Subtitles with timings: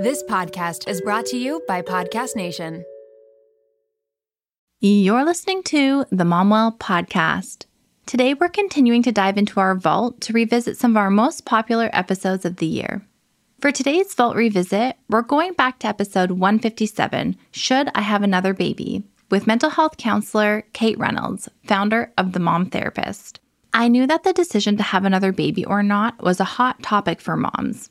[0.00, 2.86] This podcast is brought to you by Podcast Nation.
[4.80, 7.66] You're listening to the Momwell Podcast.
[8.06, 11.90] Today, we're continuing to dive into our vault to revisit some of our most popular
[11.92, 13.02] episodes of the year.
[13.60, 19.04] For today's Vault Revisit, we're going back to episode 157 Should I Have Another Baby?
[19.30, 23.38] with mental health counselor Kate McReynolds, founder of The Mom Therapist.
[23.74, 27.20] I knew that the decision to have another baby or not was a hot topic
[27.20, 27.90] for moms.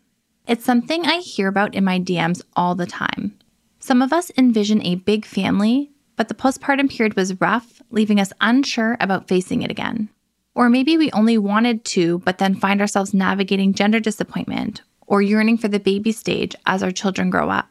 [0.49, 3.37] It's something I hear about in my DMs all the time.
[3.77, 8.33] Some of us envision a big family, but the postpartum period was rough, leaving us
[8.41, 10.09] unsure about facing it again.
[10.55, 15.59] Or maybe we only wanted to, but then find ourselves navigating gender disappointment or yearning
[15.59, 17.69] for the baby stage as our children grow up.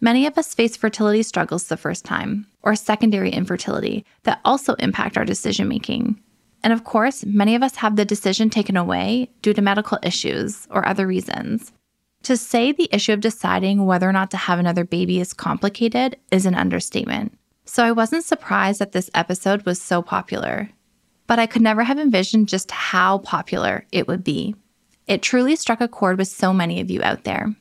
[0.00, 5.16] Many of us face fertility struggles the first time, or secondary infertility that also impact
[5.16, 6.20] our decision making.
[6.64, 10.66] And of course, many of us have the decision taken away due to medical issues
[10.68, 11.70] or other reasons.
[12.24, 16.16] To say the issue of deciding whether or not to have another baby is complicated
[16.30, 17.38] is an understatement.
[17.64, 20.70] So I wasn't surprised that this episode was so popular.
[21.26, 24.54] But I could never have envisioned just how popular it would be.
[25.06, 27.54] It truly struck a chord with so many of you out there.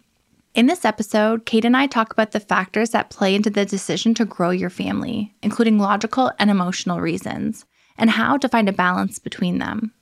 [0.53, 4.13] In this episode, Kate and I talk about the factors that play into the decision
[4.15, 7.65] to grow your family, including logical and emotional reasons,
[7.97, 9.93] and how to find a balance between them.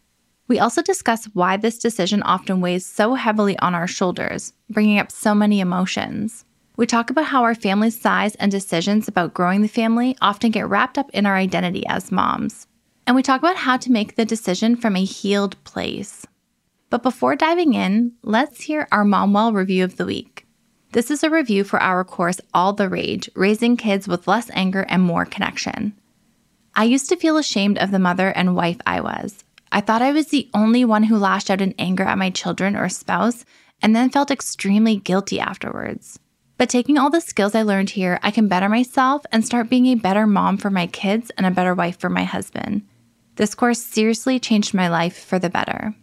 [0.48, 5.12] We also discuss why this decision often weighs so heavily on our shoulders, bringing up
[5.12, 6.46] so many emotions.
[6.78, 10.68] We talk about how our family size and decisions about growing the family often get
[10.68, 12.68] wrapped up in our identity as moms.
[13.08, 16.28] And we talk about how to make the decision from a healed place.
[16.90, 20.46] But before diving in, let's hear our Momwell review of the week.
[20.92, 24.86] This is a review for our course All the Rage Raising Kids with Less Anger
[24.88, 25.94] and More Connection.
[26.76, 29.44] I used to feel ashamed of the mother and wife I was.
[29.72, 32.76] I thought I was the only one who lashed out in anger at my children
[32.76, 33.46] or spouse
[33.82, 36.20] and then felt extremely guilty afterwards.
[36.58, 39.88] But taking all the skills I learned here, I can better myself and start being
[39.88, 42.84] a better mom for my kids and a better wife for my husband.
[43.36, 45.94] This course seriously changed my life for the better.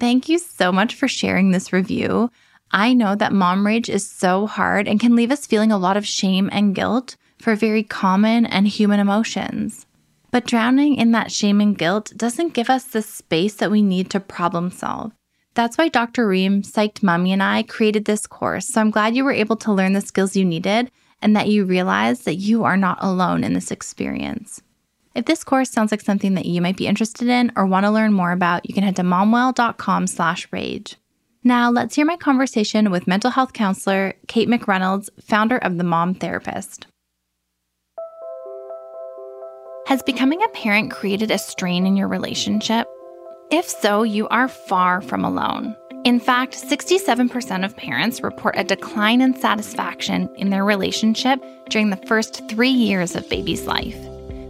[0.00, 2.30] Thank you so much for sharing this review.
[2.70, 5.96] I know that mom rage is so hard and can leave us feeling a lot
[5.96, 9.86] of shame and guilt for very common and human emotions.
[10.30, 14.10] But drowning in that shame and guilt doesn't give us the space that we need
[14.10, 15.12] to problem solve.
[15.54, 16.28] That's why Dr.
[16.28, 18.68] Ream, Psyched Mommy, and I created this course.
[18.68, 20.90] So I'm glad you were able to learn the skills you needed
[21.20, 24.62] and that you realize that you are not alone in this experience.
[25.14, 27.90] If this course sounds like something that you might be interested in or want to
[27.90, 30.96] learn more about, you can head to momwell.com slash rage.
[31.42, 36.14] Now let's hear my conversation with mental health counselor Kate McReynolds, founder of The Mom
[36.14, 36.86] Therapist.
[39.88, 42.86] Has becoming a parent created a strain in your relationship?
[43.50, 45.74] If so, you are far from alone.
[46.04, 52.06] In fact, 67% of parents report a decline in satisfaction in their relationship during the
[52.06, 53.96] first three years of baby's life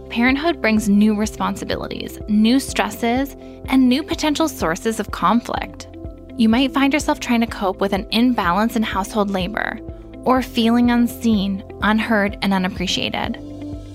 [0.09, 3.37] parenthood brings new responsibilities, new stresses,
[3.69, 5.87] and new potential sources of conflict.
[6.35, 9.79] You might find yourself trying to cope with an imbalance in household labor
[10.25, 13.48] or feeling unseen, unheard, and unappreciated.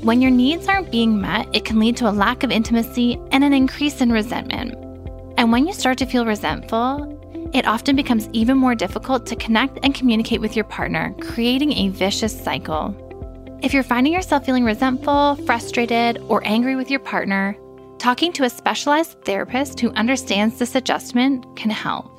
[0.05, 3.43] When your needs aren't being met, it can lead to a lack of intimacy and
[3.43, 4.75] an increase in resentment.
[5.39, 9.79] And when you start to feel resentful, it often becomes even more difficult to connect
[9.83, 12.95] and communicate with your partner, creating a vicious cycle.
[13.63, 17.57] If you're finding yourself feeling resentful, frustrated, or angry with your partner,
[17.97, 22.11] talking to a specialized therapist who understands this adjustment can help.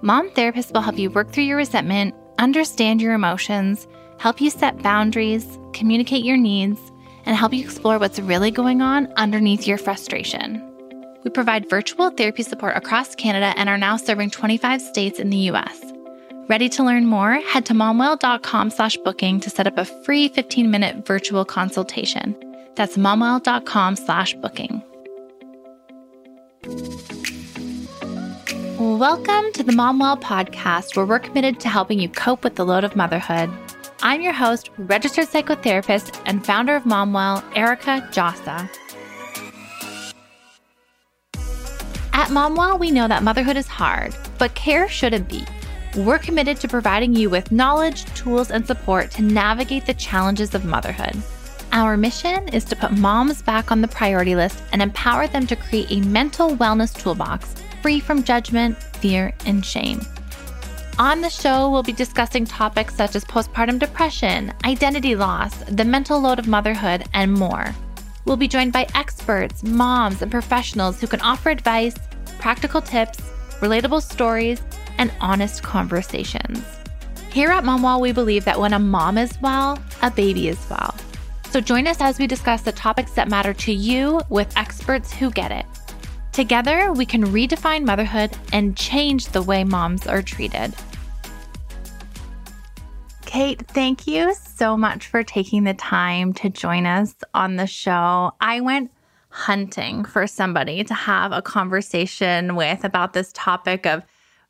[0.00, 3.86] Mom therapists will help you work through your resentment, understand your emotions,
[4.18, 6.80] help you set boundaries, communicate your needs,
[7.26, 10.62] and help you explore what's really going on underneath your frustration.
[11.24, 15.50] We provide virtual therapy support across Canada and are now serving 25 states in the
[15.50, 15.80] US.
[16.48, 17.34] Ready to learn more?
[17.40, 22.36] Head to momwell.com slash booking to set up a free 15-minute virtual consultation.
[22.74, 24.82] That's momwell.com slash booking.
[28.78, 32.84] Welcome to the Momwell podcast, where we're committed to helping you cope with the load
[32.84, 33.50] of motherhood.
[34.06, 38.68] I'm your host, registered psychotherapist, and founder of Momwell, Erica Djossa.
[42.12, 45.46] At Momwell, we know that motherhood is hard, but care shouldn't be.
[45.96, 50.66] We're committed to providing you with knowledge, tools, and support to navigate the challenges of
[50.66, 51.16] motherhood.
[51.72, 55.56] Our mission is to put moms back on the priority list and empower them to
[55.56, 60.02] create a mental wellness toolbox free from judgment, fear, and shame.
[60.98, 66.20] On the show, we'll be discussing topics such as postpartum depression, identity loss, the mental
[66.20, 67.74] load of motherhood, and more.
[68.24, 71.96] We'll be joined by experts, moms, and professionals who can offer advice,
[72.38, 73.18] practical tips,
[73.58, 74.62] relatable stories,
[74.98, 76.62] and honest conversations.
[77.32, 80.94] Here at Momwell, we believe that when a mom is well, a baby is well.
[81.50, 85.32] So join us as we discuss the topics that matter to you with experts who
[85.32, 85.66] get it.
[86.34, 90.74] Together, we can redefine motherhood and change the way moms are treated.
[93.24, 98.32] Kate, thank you so much for taking the time to join us on the show.
[98.40, 98.90] I went
[99.28, 104.02] hunting for somebody to have a conversation with about this topic of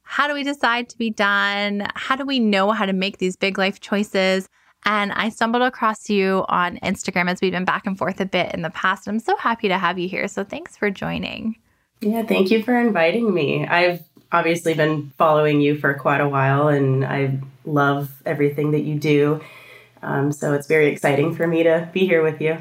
[0.05, 1.87] how do we decide to be done?
[1.97, 4.49] How do we know how to make these big life choices?
[4.87, 8.55] And I stumbled across you on Instagram as we've been back and forth a bit
[8.55, 9.07] in the past.
[9.07, 10.29] I'm so happy to have you here.
[10.29, 11.57] So thanks for joining.
[12.05, 13.67] Yeah, thank you for inviting me.
[13.67, 18.97] I've obviously been following you for quite a while and I love everything that you
[18.97, 19.41] do.
[20.03, 22.59] Um, so it's very exciting for me to be here with you.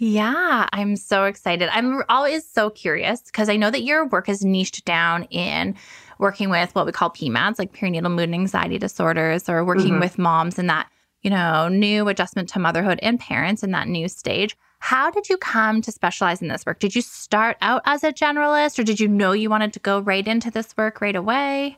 [0.00, 1.68] Yeah, I'm so excited.
[1.72, 5.76] I'm always so curious because I know that your work is niched down in
[6.18, 10.00] working with what we call PMADs, like perinatal mood and anxiety disorders, or working mm-hmm.
[10.00, 10.88] with moms in that,
[11.22, 14.56] you know, new adjustment to motherhood and parents in that new stage.
[14.80, 16.80] How did you come to specialize in this work?
[16.80, 20.00] Did you start out as a generalist or did you know you wanted to go
[20.00, 21.76] right into this work right away?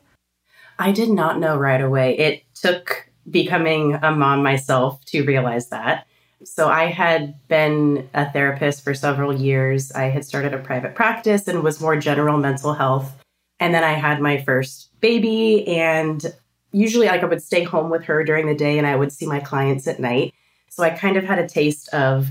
[0.79, 2.17] I did not know right away.
[2.17, 6.07] It took becoming a mom myself to realize that.
[6.43, 9.91] So I had been a therapist for several years.
[9.91, 13.13] I had started a private practice and was more general mental health.
[13.59, 16.25] And then I had my first baby and
[16.71, 19.27] usually like I would stay home with her during the day and I would see
[19.27, 20.33] my clients at night.
[20.69, 22.29] So I kind of had a taste of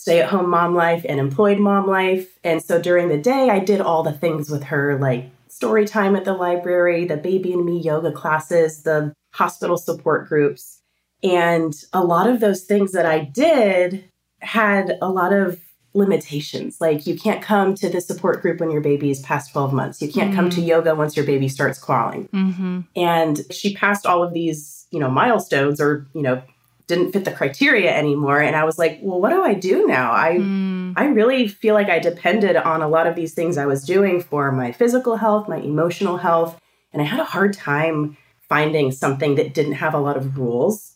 [0.00, 2.38] stay at home mom life and employed mom life.
[2.42, 6.16] And so during the day I did all the things with her like story time
[6.16, 10.80] at the library, the baby and me yoga classes, the hospital support groups.
[11.22, 14.08] And a lot of those things that I did
[14.40, 15.60] had a lot of
[15.92, 16.80] limitations.
[16.80, 20.00] Like you can't come to the support group when your baby is past 12 months.
[20.00, 20.36] You can't mm-hmm.
[20.36, 20.68] come to mm-hmm.
[20.68, 22.28] yoga once your baby starts crawling.
[22.28, 22.80] Mm-hmm.
[22.96, 26.42] And she passed all of these, you know, milestones or, you know,
[26.90, 30.12] didn't fit the criteria anymore and I was like, "Well, what do I do now?"
[30.12, 30.92] I mm.
[30.96, 34.22] I really feel like I depended on a lot of these things I was doing
[34.22, 36.60] for my physical health, my emotional health,
[36.92, 38.16] and I had a hard time
[38.48, 40.90] finding something that didn't have a lot of rules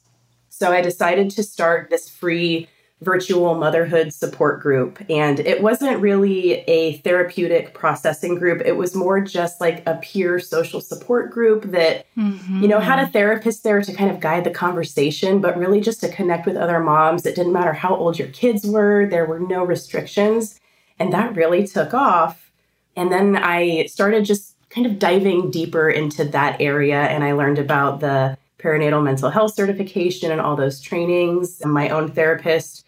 [0.54, 2.68] so I decided to start this free
[3.02, 4.98] virtual motherhood support group.
[5.10, 8.62] And it wasn't really a therapeutic processing group.
[8.64, 12.62] It was more just like a peer social support group that, mm-hmm.
[12.62, 16.00] you know, had a therapist there to kind of guide the conversation, but really just
[16.00, 17.26] to connect with other moms.
[17.26, 20.58] It didn't matter how old your kids were, there were no restrictions.
[20.98, 22.52] And that really took off.
[22.96, 27.58] And then I started just kind of diving deeper into that area and I learned
[27.58, 31.60] about the perinatal mental health certification and all those trainings.
[31.60, 32.86] And my own therapist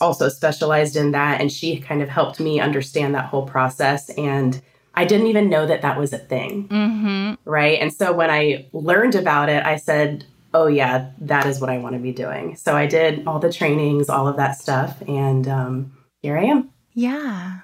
[0.00, 1.40] also specialized in that.
[1.40, 4.10] And she kind of helped me understand that whole process.
[4.10, 4.60] And
[4.94, 6.68] I didn't even know that that was a thing.
[6.68, 7.34] Mm-hmm.
[7.44, 7.78] Right.
[7.80, 11.78] And so when I learned about it, I said, oh, yeah, that is what I
[11.78, 12.56] want to be doing.
[12.56, 15.00] So I did all the trainings, all of that stuff.
[15.08, 16.70] And um, here I am.
[16.92, 17.60] Yeah.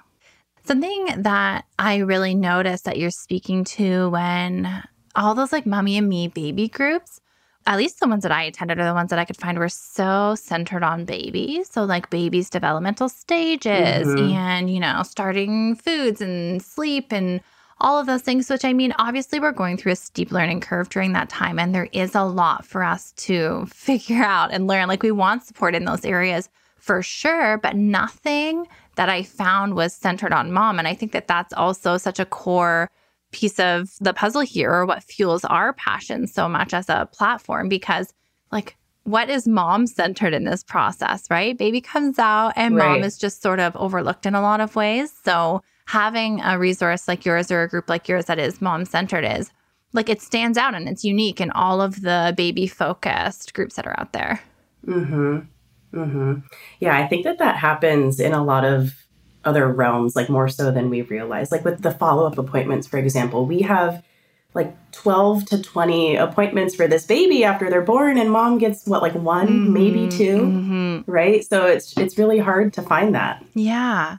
[0.64, 4.82] Something that I really noticed that you're speaking to when
[5.14, 7.20] all those like mommy and me baby groups
[7.68, 9.68] at least the ones that I attended or the ones that I could find were
[9.68, 11.68] so centered on babies.
[11.70, 14.32] So, like babies' developmental stages mm-hmm.
[14.32, 17.42] and, you know, starting foods and sleep and
[17.78, 20.88] all of those things, which I mean, obviously, we're going through a steep learning curve
[20.88, 21.58] during that time.
[21.58, 24.88] And there is a lot for us to figure out and learn.
[24.88, 26.48] Like, we want support in those areas
[26.78, 30.78] for sure, but nothing that I found was centered on mom.
[30.78, 32.88] And I think that that's also such a core
[33.32, 37.68] piece of the puzzle here or what fuels our passion so much as a platform
[37.68, 38.12] because
[38.50, 41.56] like what is mom centered in this process, right?
[41.56, 42.88] Baby comes out and right.
[42.88, 45.12] mom is just sort of overlooked in a lot of ways.
[45.24, 49.24] So having a resource like yours or a group like yours that is mom centered
[49.24, 49.50] is
[49.94, 53.86] like it stands out and it's unique in all of the baby focused groups that
[53.86, 54.40] are out there.
[54.86, 55.46] Mhm.
[55.94, 56.42] Mhm.
[56.80, 58.92] Yeah, I think that that happens in a lot of
[59.48, 61.50] other realms, like more so than we realize.
[61.50, 64.04] Like with the follow up appointments, for example, we have
[64.54, 69.02] like 12 to 20 appointments for this baby after they're born and mom gets what
[69.02, 71.10] like one mm-hmm, maybe 2 mm-hmm.
[71.10, 74.16] right so it's it's really hard to find that yeah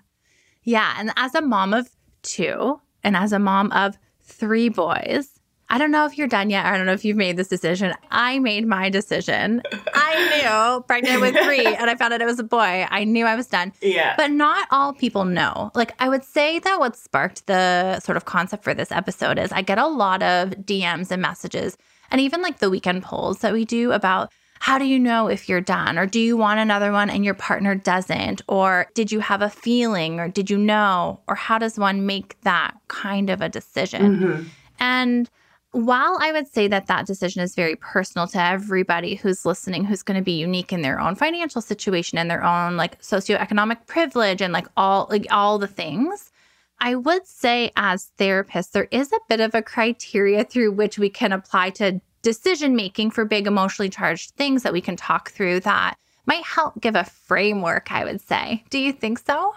[0.64, 1.90] yeah and as a mom of
[2.22, 5.39] two and as a mom of three boys
[5.72, 6.66] I don't know if you're done yet.
[6.66, 7.94] I don't know if you've made this decision.
[8.10, 9.62] I made my decision.
[9.94, 12.88] I knew pregnant with three and I found out it was a boy.
[12.90, 13.74] I knew I was done.
[13.82, 14.16] Yeah.
[14.18, 15.72] But not all people know.
[15.76, 19.52] Like, I would say that what sparked the sort of concept for this episode is
[19.52, 21.78] I get a lot of DMs and messages
[22.10, 25.48] and even like the weekend polls that we do about how do you know if
[25.48, 25.98] you're done?
[25.98, 28.42] Or do you want another one and your partner doesn't?
[28.48, 30.20] Or did you have a feeling?
[30.20, 31.22] Or did you know?
[31.28, 34.02] Or how does one make that kind of a decision?
[34.02, 34.44] Mm-hmm.
[34.80, 35.30] And
[35.72, 40.02] while I would say that that decision is very personal to everybody who's listening, who's
[40.02, 44.42] going to be unique in their own financial situation and their own like socioeconomic privilege
[44.42, 46.32] and like all like all the things,
[46.80, 51.10] I would say as therapists, there is a bit of a criteria through which we
[51.10, 55.60] can apply to decision making for big emotionally charged things that we can talk through
[55.62, 58.64] that might help give a framework, I would say.
[58.70, 59.54] Do you think so?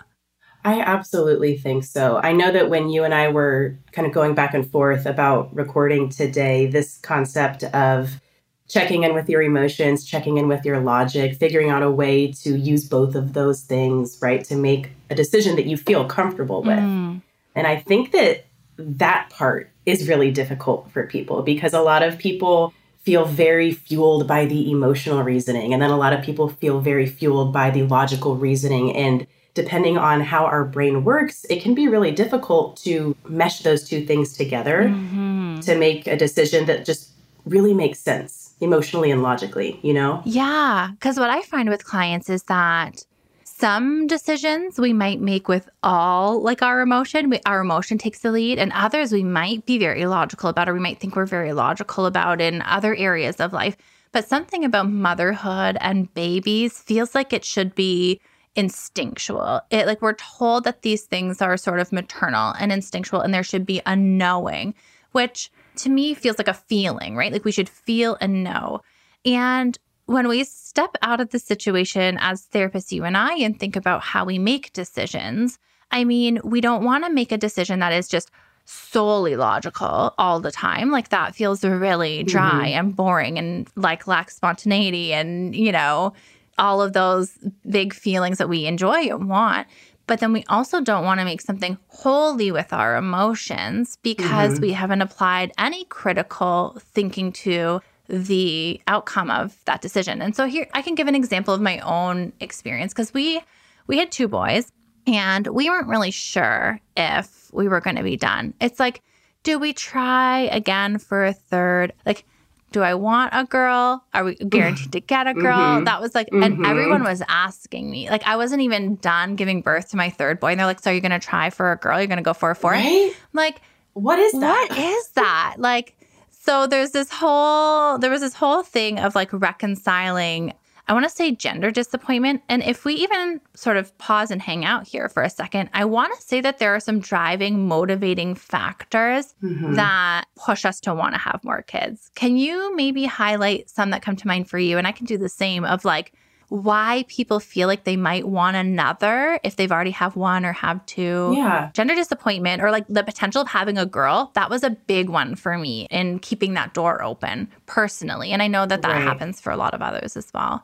[0.65, 2.21] I absolutely think so.
[2.23, 5.55] I know that when you and I were kind of going back and forth about
[5.55, 8.21] recording today, this concept of
[8.69, 12.57] checking in with your emotions, checking in with your logic, figuring out a way to
[12.57, 16.79] use both of those things, right, to make a decision that you feel comfortable with.
[16.79, 17.23] Mm.
[17.55, 18.47] And I think that
[18.79, 24.29] that part is really difficult for people because a lot of people feel very fueled
[24.29, 27.83] by the emotional reasoning and then a lot of people feel very fueled by the
[27.83, 33.17] logical reasoning and depending on how our brain works, it can be really difficult to
[33.29, 35.61] mesh those two things together mm-hmm.
[35.61, 37.11] to make a decision that just
[37.45, 40.23] really makes sense emotionally and logically, you know?
[40.25, 40.91] Yeah.
[40.93, 43.05] Because what I find with clients is that
[43.45, 48.33] some decisions we might make with all like our emotion, we, our emotion takes the
[48.33, 51.53] lead, and others we might be very logical about, or we might think we're very
[51.53, 53.77] logical about in other areas of life.
[54.11, 58.21] But something about motherhood and babies feels like it should be
[58.55, 59.61] instinctual.
[59.71, 63.43] It like we're told that these things are sort of maternal and instinctual and there
[63.43, 64.75] should be a knowing,
[65.13, 67.33] which to me feels like a feeling, right?
[67.33, 68.81] Like we should feel and know.
[69.25, 73.77] And when we step out of the situation as therapists, you and I, and think
[73.77, 75.59] about how we make decisions,
[75.91, 78.31] I mean, we don't want to make a decision that is just
[78.65, 80.91] solely logical all the time.
[80.91, 82.79] Like that feels really dry mm-hmm.
[82.79, 86.13] and boring and like lacks spontaneity and, you know,
[86.63, 87.37] all of those
[87.69, 89.67] big feelings that we enjoy and want.
[90.07, 94.63] But then we also don't want to make something wholly with our emotions because mm-hmm.
[94.63, 100.23] we haven't applied any critical thinking to the outcome of that decision.
[100.23, 103.41] And so here I can give an example of my own experience because we
[103.87, 104.71] we had two boys
[105.07, 108.55] and we weren't really sure if we were going to be done.
[108.61, 109.03] It's like
[109.43, 111.93] do we try again for a third?
[112.07, 112.25] Like
[112.73, 114.05] do I want a girl?
[114.15, 115.59] Are we guaranteed to get a girl?
[115.59, 115.85] Mm-hmm.
[115.85, 116.43] That was like, mm-hmm.
[116.43, 118.11] and everyone was asking me.
[118.11, 120.53] Like, I wasn't even done giving birth to my third boy.
[120.53, 121.99] And they're like, So, are you going to try for a girl?
[121.99, 122.75] You're going to go for a fourth?
[122.75, 123.13] Right?
[123.15, 123.61] I'm like,
[123.95, 124.67] what is that?
[124.71, 125.57] What is that?
[125.59, 125.95] Like,
[126.31, 130.55] so there's this whole, there was this whole thing of like reconciling
[130.89, 132.43] I want to say gender disappointment.
[132.49, 135.85] And if we even sort of pause and hang out here for a second, I
[135.85, 139.75] want to say that there are some driving, motivating factors mm-hmm.
[139.75, 142.11] that push us to want to have more kids.
[142.15, 144.77] Can you maybe highlight some that come to mind for you?
[144.77, 146.13] And I can do the same of like,
[146.53, 150.85] why people feel like they might want another if they've already have one or have
[150.85, 151.33] two.
[151.35, 151.71] Yeah.
[151.73, 155.35] Gender disappointment or like the potential of having a girl, that was a big one
[155.35, 158.33] for me in keeping that door open personally.
[158.33, 159.03] And I know that that right.
[159.03, 160.63] happens for a lot of others as well.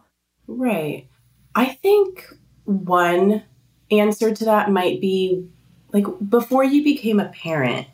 [0.49, 1.07] Right.
[1.55, 2.27] I think
[2.65, 3.45] one
[3.91, 5.49] answer to that might be
[5.93, 7.87] like before you became a parent,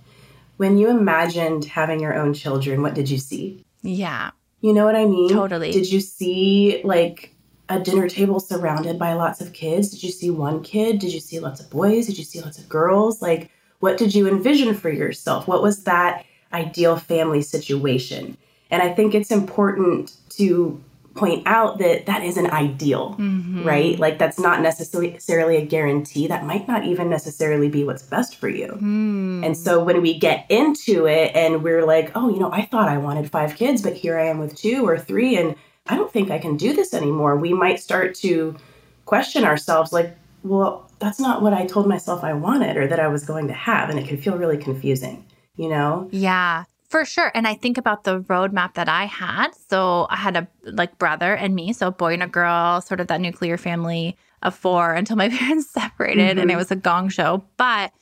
[0.57, 3.65] when you imagined having your own children, what did you see?
[3.83, 4.31] Yeah.
[4.61, 5.29] You know what I mean?
[5.29, 5.73] Totally.
[5.73, 7.35] Did you see like
[7.69, 9.91] a dinner table surrounded by lots of kids?
[9.91, 10.99] Did you see one kid?
[10.99, 12.07] Did you see lots of boys?
[12.07, 13.21] Did you see lots of girls?
[13.21, 15.47] Like, what did you envision for yourself?
[15.47, 18.37] What was that ideal family situation?
[18.71, 20.83] And I think it's important to
[21.15, 23.65] point out that that isn't ideal, mm-hmm.
[23.65, 23.99] right?
[23.99, 26.27] Like that's not necessarily a guarantee.
[26.27, 28.69] That might not even necessarily be what's best for you.
[28.81, 29.47] Mm.
[29.47, 32.89] And so when we get into it and we're like, oh, you know, I thought
[32.89, 35.55] I wanted five kids, but here I am with two or three, and
[35.87, 37.37] I don't think I can do this anymore.
[37.37, 38.57] We might start to
[39.05, 43.09] question ourselves like, well, that's not what I told myself I wanted or that I
[43.09, 43.89] was going to have.
[43.89, 45.25] And it can feel really confusing,
[45.57, 46.09] you know?
[46.11, 46.65] Yeah.
[46.89, 47.33] For sure.
[47.35, 49.49] And I think about the roadmap that I had.
[49.69, 53.01] So I had a like brother and me, so a boy and a girl, sort
[53.01, 56.41] of that nuclear family of four until my parents separated mm-hmm.
[56.41, 56.59] and it mm-hmm.
[56.59, 57.45] was a gong show.
[57.57, 57.93] But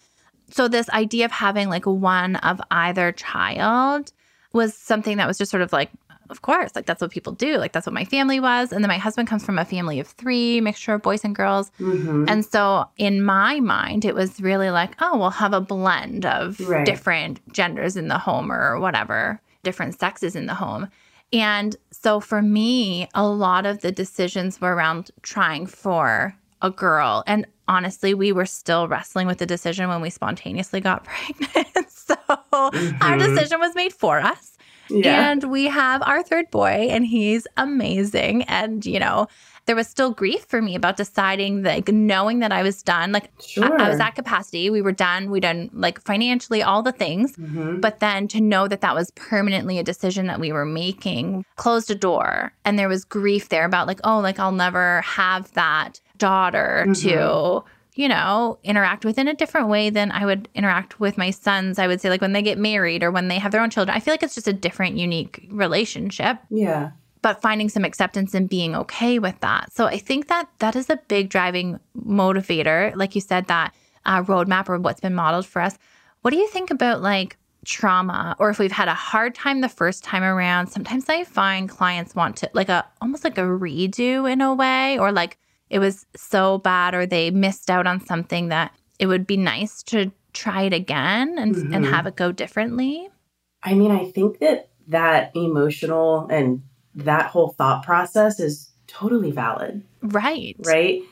[0.51, 4.12] so this idea of having like one of either child
[4.53, 5.91] was something that was just sort of like
[6.33, 7.59] of course, like that's what people do.
[7.59, 8.73] Like that's what my family was.
[8.73, 11.71] And then my husband comes from a family of three, mixture of boys and girls.
[11.79, 12.25] Mm-hmm.
[12.27, 16.59] And so in my mind, it was really like, oh, we'll have a blend of
[16.61, 16.85] right.
[16.85, 20.89] different genders in the home or whatever, different sexes in the home.
[21.33, 27.25] And so for me, a lot of the decisions were around trying for a girl.
[27.27, 31.91] And honestly, we were still wrestling with the decision when we spontaneously got pregnant.
[31.91, 33.03] so mm-hmm.
[33.03, 34.57] our decision was made for us.
[34.93, 35.31] Yeah.
[35.31, 38.43] And we have our third boy, and he's amazing.
[38.45, 39.27] And, you know,
[39.67, 43.13] there was still grief for me about deciding, like, knowing that I was done.
[43.13, 43.81] Like, I, Sure.
[43.81, 44.71] I was at capacity.
[44.71, 45.31] We were done.
[45.31, 47.37] We done, like, financially, all the things.
[47.37, 47.81] Mhm.
[47.81, 51.91] But then to know that that was permanently a decision that we were making closed
[51.91, 52.53] a door.
[52.65, 57.01] And there was grief there about, like, oh, like, I'll never have that daughter Mhm.
[57.03, 61.31] to, you know, interact with in a different way than I would interact with my
[61.31, 61.79] sons.
[61.79, 63.97] I would say, like, when they get married or when they have their own children.
[63.97, 66.93] I feel like it's just a different, unique relationship Yeah.
[67.21, 69.73] but finding some acceptance and being okay with that.
[69.73, 72.95] So I think that that is a big driving motivator.
[72.97, 73.75] Like you said, that
[74.07, 75.77] uh, roadmap or what's been modeled for us.
[76.23, 79.69] What do you think about like trauma or if we've had a hard time the
[79.69, 80.69] first time around?
[80.69, 84.99] Sometimes I find clients want to like a almost like a redo in a way,
[84.99, 85.39] or like
[85.73, 89.83] it was so bad or they missed out on something that it would be nice
[89.85, 91.91] to try it again and, and Mhm.
[91.91, 93.09] have it go differently.
[93.62, 96.62] I mean, I think that that emotional and
[96.95, 100.57] that whole thought process is totally valid, Right.
[100.67, 101.02] right?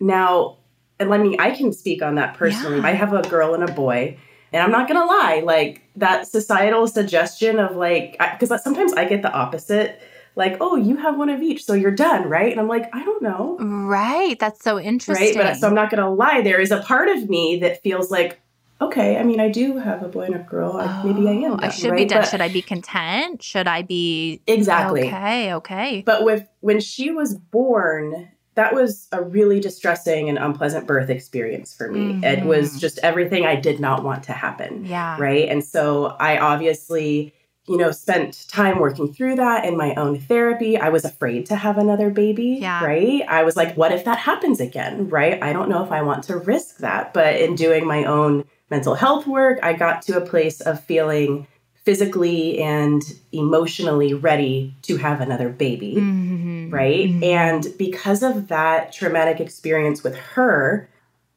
[0.00, 0.56] Now,
[0.98, 2.78] and let me, I can speak on that personally.
[2.80, 2.88] Yeah.
[2.88, 4.16] I have a girl and a boy,
[4.52, 9.22] and I'm not gonna lie, like that societal suggestion of like, because sometimes I get
[9.22, 10.00] the opposite,
[10.40, 12.50] like, oh, you have one of each, so you're done, right?
[12.50, 13.56] And I'm like, I don't know.
[13.60, 14.36] Right.
[14.40, 15.36] That's so interesting.
[15.38, 15.52] Right.
[15.52, 16.40] But so I'm not going to lie.
[16.40, 18.40] There is a part of me that feels like,
[18.80, 20.78] okay, I mean, I do have a boy and a girl.
[20.78, 21.52] I, maybe I am.
[21.52, 22.22] Oh, I done, should be done.
[22.22, 23.42] But- should I be content?
[23.42, 25.06] Should I be Exactly.
[25.06, 26.02] Okay, okay.
[26.04, 31.72] But with when she was born, that was a really distressing and unpleasant birth experience
[31.74, 32.20] for me.
[32.26, 32.80] It was Mhm.
[32.80, 34.84] just everything I did not want to happen.
[34.86, 35.16] yeah.
[35.20, 35.48] Right.
[35.48, 37.32] And so I obviously,
[37.68, 40.76] you know, spent time working through that in my own therapy.
[40.76, 42.58] I was afraid to have another baby.
[42.60, 42.84] Yeah.
[42.84, 43.22] Right.
[43.28, 45.08] I was like, what if that happens again?
[45.08, 45.40] Right.
[45.42, 47.14] I don't know if I want to risk that.
[47.14, 51.46] But in doing my own mental health work, I got to a place of feeling
[51.84, 53.02] physically and
[53.32, 56.70] emotionally ready to have another baby Mhm.
[56.72, 57.08] right?
[57.08, 57.24] Mhm.
[57.24, 60.88] And because of that traumatic experience with her,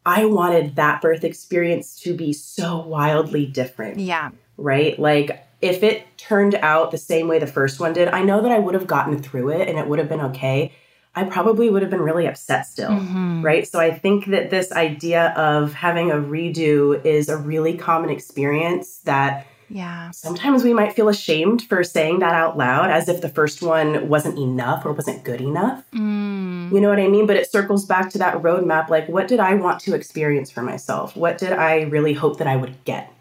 [0.06, 4.30] I wanted that birth experience to be so wildly different, Yeah.
[4.58, 5.00] right?
[5.00, 8.51] Like if it turned out the same way the first one did, I know that
[8.51, 10.74] I would have gotten through it and it would have been okay.
[11.15, 12.89] I probably would have been really upset still.
[12.89, 13.43] Mhm.
[13.43, 13.67] Right.
[13.67, 19.00] So I think that this idea of having a redo is a really common experience
[19.05, 20.11] that Yeah.
[20.11, 24.07] sometimes we might feel ashamed for saying that out loud as if the first one
[24.09, 25.83] wasn't enough or wasn't good enough.
[25.96, 26.72] Mm.
[26.74, 27.25] You know what I mean?
[27.27, 30.61] But it circles back to that roadmap like, what did I want to experience for
[30.64, 31.16] myself?
[31.16, 33.13] What did I really hope that I would get?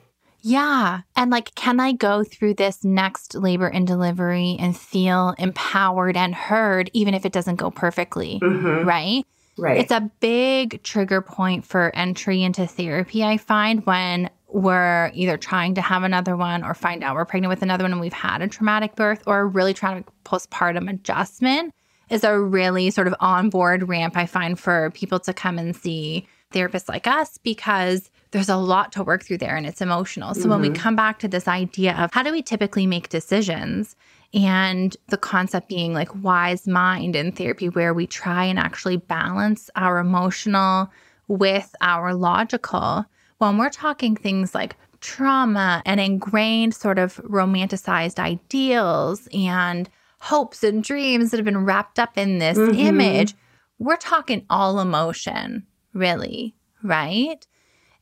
[0.42, 1.02] Yeah.
[1.16, 6.34] And like, can I go through this next labor and delivery and feel empowered and
[6.34, 8.40] heard, even if it doesn't go perfectly?
[8.42, 8.84] Mhm.
[8.84, 9.24] Right.
[9.58, 9.78] Right.
[9.78, 15.74] It's a big trigger point for entry into therapy, I find, when we're either trying
[15.74, 18.42] to have another one or find out we're pregnant with another one and we've had
[18.42, 21.72] a traumatic birth or a really traumatic postpartum adjustment
[22.10, 26.26] is a really sort of onboard ramp I find for people to come and see
[26.52, 30.34] therapists like us because there's a lot to work through there and it's emotional.
[30.34, 30.74] So when we Mhm.
[30.74, 33.94] come back to this idea of how do we typically make decisions
[34.32, 39.68] and the concept being like wise mind in therapy where we try and actually balance
[39.76, 40.90] our emotional
[41.28, 43.04] with our logical
[43.38, 50.84] when we're talking things like trauma and ingrained sort of romanticized ideals and hopes and
[50.84, 52.76] dreams that have been wrapped up in this Mhm.
[52.76, 53.34] image
[53.78, 57.46] we're talking all emotion really right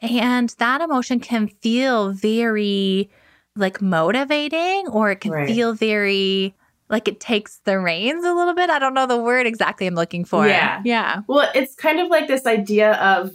[0.00, 3.10] and that emotion can feel very
[3.56, 5.46] like motivating or it can Right.
[5.46, 6.54] feel very
[6.88, 8.68] like it takes the reins a little bit.
[8.70, 10.46] I don't know the word exactly I'm looking for.
[10.48, 10.80] Yeah.
[10.84, 11.20] Yeah.
[11.28, 13.32] Well, it's kind of like this idea of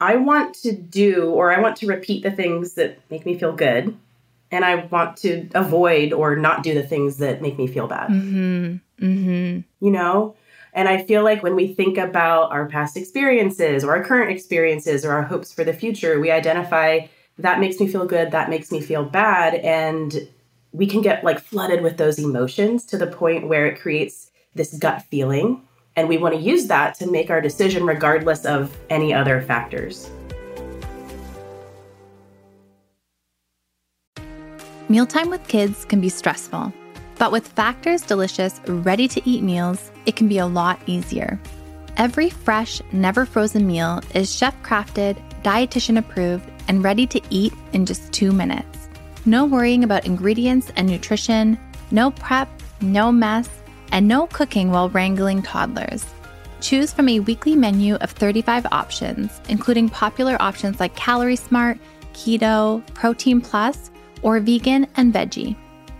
[0.00, 3.52] I want to do or I want to repeat the things that make me feel
[3.52, 3.96] good.
[4.50, 8.10] And I want to avoid or not do the things that make me feel bad.
[8.10, 8.80] Mhm.
[9.00, 9.64] Mhm.
[9.80, 10.34] you know?
[10.72, 15.04] And I feel like when we think about our past experiences or our current experiences
[15.04, 17.06] or our hopes for the future, we identify
[17.38, 19.54] that makes me feel good, that makes me feel bad.
[19.54, 20.28] And
[20.72, 24.76] we can get like flooded with those emotions to the point where it creates this
[24.78, 25.62] gut feeling.
[25.96, 30.10] And we want to use that to make our decision regardless of any other factors.
[34.88, 36.72] Mealtime with kids can be stressful,
[37.20, 41.38] but with Factor's delicious, ready to eat meals, it can be a lot easier.
[41.98, 47.84] Every fresh, never frozen meal is chef crafted, dietitian approved, and ready to eat in
[47.84, 48.88] just two minutes.
[49.26, 51.58] No worrying about ingredients and nutrition,
[51.90, 52.48] no prep,
[52.80, 53.50] no mess,
[53.92, 56.06] and no cooking while wrangling toddlers.
[56.62, 61.78] Choose from a weekly menu of 35 options, including popular options like Calorie Smart,
[62.14, 63.90] Keto, Protein Plus,
[64.22, 65.54] or Vegan and Veggie.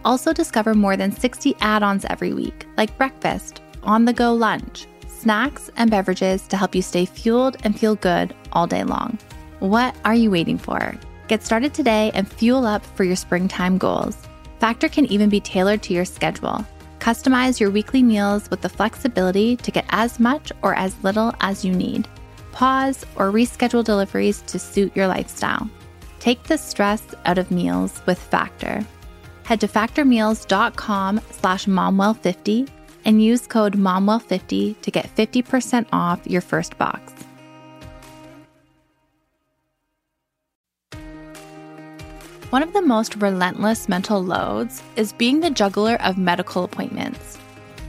[0.05, 4.87] Also, discover more than 60 add ons every week, like breakfast, on the go lunch,
[5.07, 9.19] snacks, and beverages to help you stay fueled and feel good all day long.
[9.59, 10.95] What are you waiting for?
[11.29, 14.17] Get started today and fuel up for your springtime goals.
[14.59, 16.65] Factor can even be tailored to your schedule.
[16.99, 21.65] Customize your weekly meals with the flexibility to get as much or as little as
[21.65, 22.09] you need.
[22.53, 25.71] Pause or reschedule deliveries to suit your lifestyle.
[26.19, 28.85] Take the stress out of meals with Factor.
[29.51, 32.69] Head to factormeals.com slash momwell50
[33.05, 37.13] and use code momwell50 to get 50% off your first box.
[42.51, 47.37] One of the most relentless mental loads is being the juggler of medical appointments.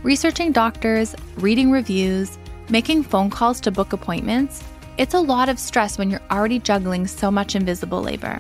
[0.02, 4.64] Researching doctors, reading reviews, making phone calls to book appointments,
[4.98, 8.40] it's a lot of stress when you're already juggling so much invisible labor.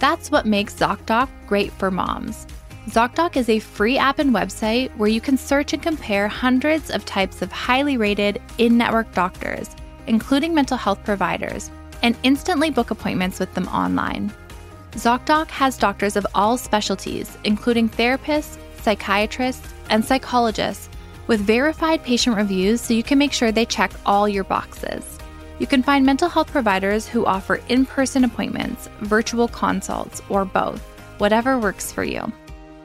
[0.00, 2.46] That's what makes ZocDoc great for moms.
[2.88, 7.06] ZocDoc is a free app and website where you can search and compare hundreds of
[7.06, 9.70] types of highly rated in network doctors,
[10.06, 11.70] including mental health providers,
[12.02, 14.30] and instantly book appointments with them online.
[14.92, 20.90] ZocDoc has doctors of all specialties, including therapists, psychiatrists, and psychologists,
[21.26, 25.18] with verified patient reviews so you can make sure they check all your boxes.
[25.58, 30.82] You can find mental health providers who offer in person appointments, virtual consults, or both,
[31.16, 32.30] whatever works for you.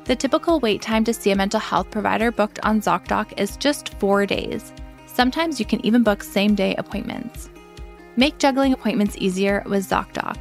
[0.10, 3.94] The typical wait time to see a mental health provider booked on ZocDoc is just
[4.00, 4.74] four days.
[5.06, 7.52] Sometimes you can even book same day appointments.
[8.16, 10.36] Make juggling appointments easier with ZocDoc.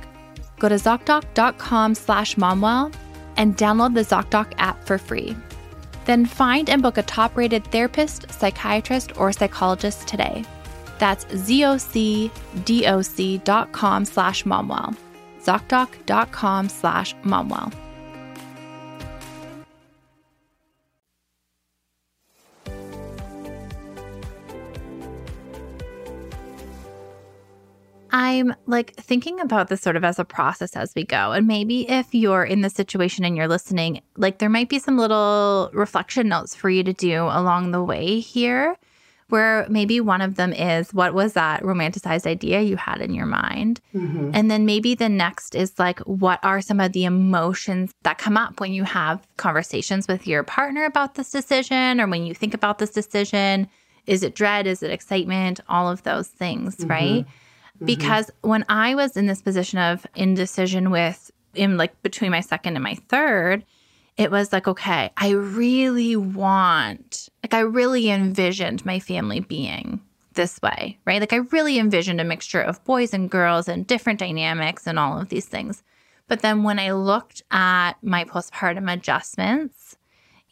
[0.58, 2.94] Go to ZocDoc.com slash momwell
[3.36, 5.36] and download the ZocDoc app for free.
[6.06, 10.46] Then find and book a top rated therapist, psychiatrist, or psychologist today.
[10.98, 12.30] That's zocdoc.com
[14.06, 14.96] slash momwell.
[15.42, 17.87] ZocDoc.com slash momwell.
[28.18, 31.30] I'm like thinking about this sort of as a process as we go.
[31.30, 34.98] And maybe if you're in the situation and you're listening, like there might be some
[34.98, 38.76] little reflection notes for you to do along the way here,
[39.28, 43.24] where maybe one of them is what was that romanticized idea you had in your
[43.24, 43.80] mind?
[43.94, 44.32] Mm-hmm.
[44.34, 48.36] And then maybe the next is like, what are some of the emotions that come
[48.36, 52.52] up when you have conversations with your partner about this decision or when you think
[52.52, 53.68] about this decision?
[54.06, 54.66] Is it dread?
[54.66, 55.60] Is it excitement?
[55.68, 56.90] All of those things, mm-hmm.
[56.90, 57.26] right?
[57.78, 57.86] Mm-hmm.
[57.86, 62.74] because when I was in this position of indecision with in like between my second
[62.74, 63.64] and my third,
[64.16, 70.00] it was like, okay, I really want, like, I really envisioned my family being
[70.34, 71.20] this way, right?
[71.20, 75.20] Like, I really envisioned a mixture of boys and girls and different dynamics and all
[75.20, 75.84] of these things.
[76.26, 79.96] But then when I looked at my postpartum adjustments,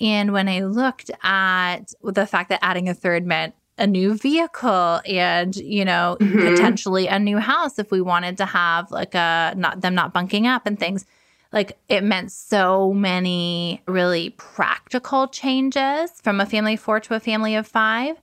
[0.00, 5.00] and when I looked at the fact that adding a third meant a new vehicle
[5.06, 6.54] and you know mm-hmm.
[6.54, 10.46] potentially a new house if we wanted to have like a not them not bunking
[10.46, 11.04] up and things.
[11.52, 17.20] Like it meant so many really practical changes from a family of four to a
[17.20, 18.16] family of five.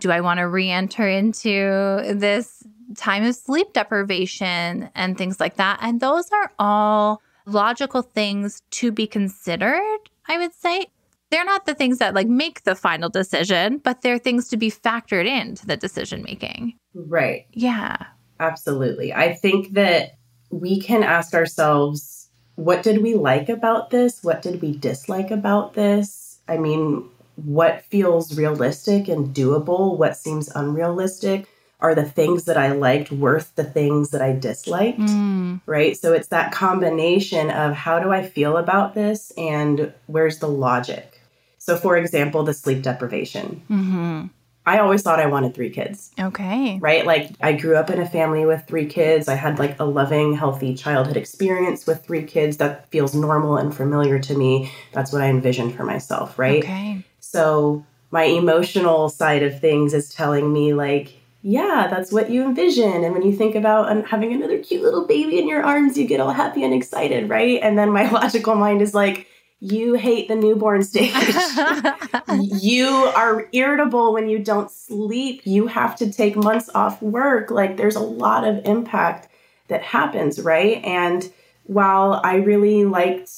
[0.00, 2.64] Do i want to re-enter into this
[2.96, 5.78] time of sleep deprivation and things like that?
[5.82, 10.86] And those are all logical things to be considered i would say
[11.34, 14.70] they're not the things that like make the final decision, but they're things to be
[14.70, 16.78] factored into the decision making.
[16.94, 17.46] Right.
[17.50, 17.96] Yeah.
[18.38, 19.12] Absolutely.
[19.12, 20.16] I think that
[20.50, 24.22] we can ask ourselves, what did we like about this?
[24.22, 26.38] What did we dislike about this?
[26.46, 29.98] I mean, what feels realistic and doable?
[29.98, 31.48] What seems unrealistic?
[31.80, 35.00] Are the things that I liked worth the things that I disliked?
[35.00, 35.62] Mm.
[35.66, 35.96] Right.
[35.96, 41.13] So it's that combination of how do I feel about this and where's the logic?
[41.64, 43.62] So, for example, the sleep deprivation.
[43.70, 44.26] Mm-hmm.
[44.66, 46.10] I always thought I wanted three kids.
[46.20, 46.78] Okay.
[46.78, 47.06] Right?
[47.06, 49.28] Like, I grew up in a family with three kids.
[49.28, 53.74] I had like a loving, healthy childhood experience with three kids that feels normal and
[53.74, 54.70] familiar to me.
[54.92, 56.38] That's what I envisioned for myself.
[56.38, 56.62] Right.
[56.62, 57.02] Okay.
[57.20, 63.04] So, my emotional side of things is telling me, like, yeah, that's what you envision.
[63.04, 66.20] And when you think about having another cute little baby in your arms, you get
[66.20, 67.58] all happy and excited, right?
[67.62, 69.28] And then my logical mind is like,
[69.64, 71.14] you hate the newborn stage.
[72.60, 75.40] you are irritable when you don't sleep.
[75.44, 77.50] You have to take months off work.
[77.50, 79.28] Like there's a lot of impact
[79.68, 80.84] that happens, right?
[80.84, 83.30] And while I really liked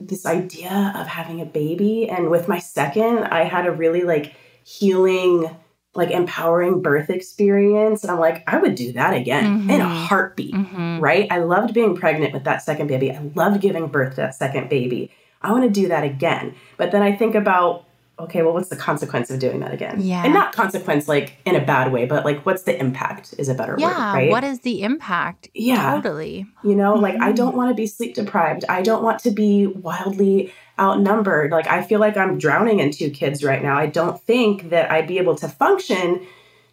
[0.00, 4.34] this idea of having a baby, and with my second, I had a really like
[4.64, 5.54] healing,
[5.94, 8.02] like empowering birth experience.
[8.02, 9.70] And I'm like, I would do that again mm-hmm.
[9.70, 11.00] in a heartbeat, mm-hmm.
[11.00, 11.30] right?
[11.30, 13.12] I loved being pregnant with that second baby.
[13.12, 15.12] I loved giving birth to that second baby.
[15.46, 16.54] I want to do that again.
[16.76, 17.84] But then I think about,
[18.18, 20.00] okay, well, what's the consequence of doing that again?
[20.00, 20.24] Yeah.
[20.24, 23.54] And not consequence like in a bad way, but like what's the impact is a
[23.54, 24.30] better yeah, word, right?
[24.30, 25.48] what is the impact?
[25.54, 25.94] Yeah.
[25.94, 26.46] Totally.
[26.64, 27.58] You know, like I don't mm-hmm.
[27.58, 28.64] want to be sleep deprived.
[28.68, 31.52] I don't want to be wildly outnumbered.
[31.52, 33.76] Like I feel like I'm drowning in two kids right now.
[33.76, 36.26] I don't think that I'd be able to function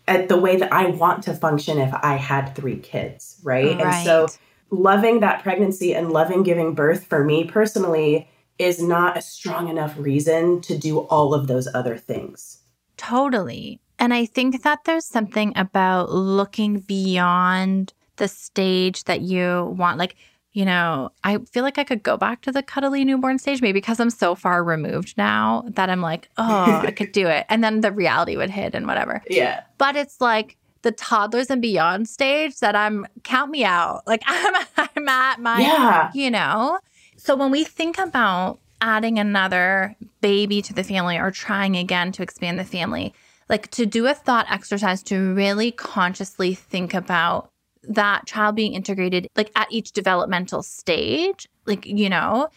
[0.08, 3.80] at the way that I want to function if I had three kids, right?
[3.80, 4.28] And so
[4.70, 8.28] loving that pregnancy and loving giving birth for me personally
[8.60, 12.60] is not a strong enough reason to do all of those other things.
[12.98, 13.80] Totally.
[14.00, 19.98] And I think that there's something about looking beyond the stage that you want.
[19.98, 20.16] Like,
[20.52, 23.78] you know, I feel like I could go back to the cuddly newborn stage, maybe
[23.78, 27.46] because I'm so far removed now that I'm like, oh, I could do it.
[27.50, 29.24] And then the reality would hit and whatever.
[29.30, 29.64] Yeah.
[29.80, 34.04] But it's like the toddlers and beyond stage that I'm, count me out.
[34.06, 36.12] Like, I'm, I'm at my, Yeah.
[36.14, 36.78] you know?
[37.18, 42.24] So when we think about adding another baby to the family or trying again to
[42.24, 43.14] expand the family,
[43.50, 47.50] like to do a thought exercise to really consciously think about
[47.84, 52.50] that child being integrated like at each developmental stage, like, you know,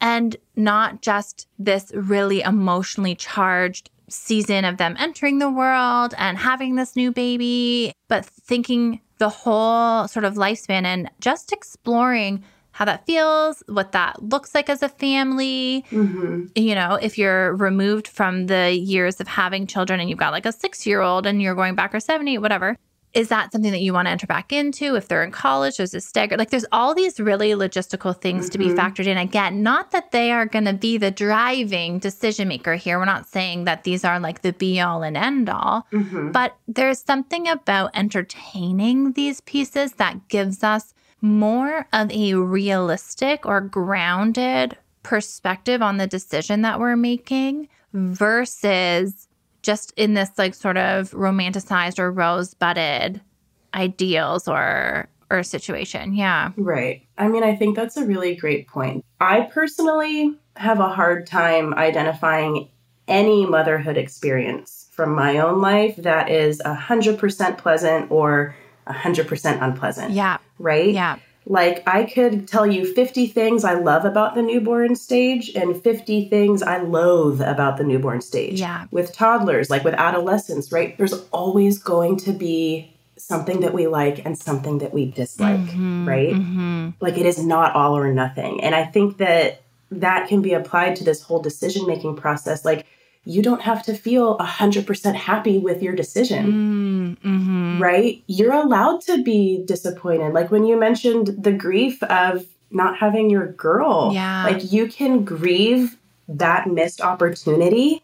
[0.00, 6.74] and not just this really emotionally charged season of them entering the world and having
[6.74, 12.42] this new baby, but thinking the whole sort of lifespan and just exploring
[12.80, 15.84] how that feels, what that looks like as a family.
[15.90, 20.32] hmm You know, if you're removed from the years of having children and you've got
[20.32, 22.76] like a six year old and you're going back or 70, whatever.
[23.12, 24.94] Is that something that you want to enter back into?
[24.94, 26.36] If they're in college, there's a stagger.
[26.36, 28.76] Like, there's all these really logistical things to be Mhm.
[28.76, 29.18] factored in.
[29.18, 32.98] Again, not that they are going to be the driving decision maker here.
[33.00, 35.86] We're not saying that these are like the be all and end all.
[35.90, 43.44] hmm But there's something about entertaining these pieces that gives us more of a realistic
[43.46, 49.28] or grounded perspective on the decision that we're making versus
[49.62, 53.20] just in this like sort of romanticized or rose budded
[53.74, 56.14] ideals or or situation.
[56.14, 56.50] Yeah.
[56.56, 57.06] Right.
[57.16, 59.04] I mean, I think that's a really great point.
[59.20, 62.68] I personally have a hard time identifying
[63.06, 68.54] any motherhood experience from my own life that is 100% pleasant or
[68.92, 70.12] 100% unpleasant.
[70.12, 70.38] Yeah.
[70.58, 70.92] Right?
[70.92, 71.16] Yeah.
[71.46, 76.28] Like, I could tell you 50 things I love about the newborn stage and 50
[76.28, 78.60] things I loathe about the newborn stage.
[78.60, 78.86] Yeah.
[78.90, 80.96] With toddlers, like with adolescents, right?
[80.98, 86.06] There's always going to be something that we like and something that we dislike, Mhm,
[86.06, 86.34] right?
[86.34, 86.94] mhm.
[87.00, 88.62] Like, it is not all or nothing.
[88.62, 92.64] And I think that that can be applied to this whole decision making process.
[92.64, 92.86] Like,
[93.24, 97.80] you don't have to feel 100% happy with your decision Mm, mhm.
[97.80, 98.22] right?
[98.26, 100.32] You're allowed to be disappointed.
[100.32, 104.10] Like when you mentioned the grief of not having your girl.
[104.12, 104.44] Yeah.
[104.44, 105.96] Like you can grieve
[106.28, 108.02] that missed opportunity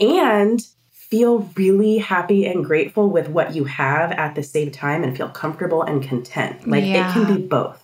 [0.00, 0.60] and
[0.90, 5.28] feel really happy and grateful with what you have at the same time and feel
[5.28, 6.66] comfortable and content.
[6.66, 7.81] Like it can be both.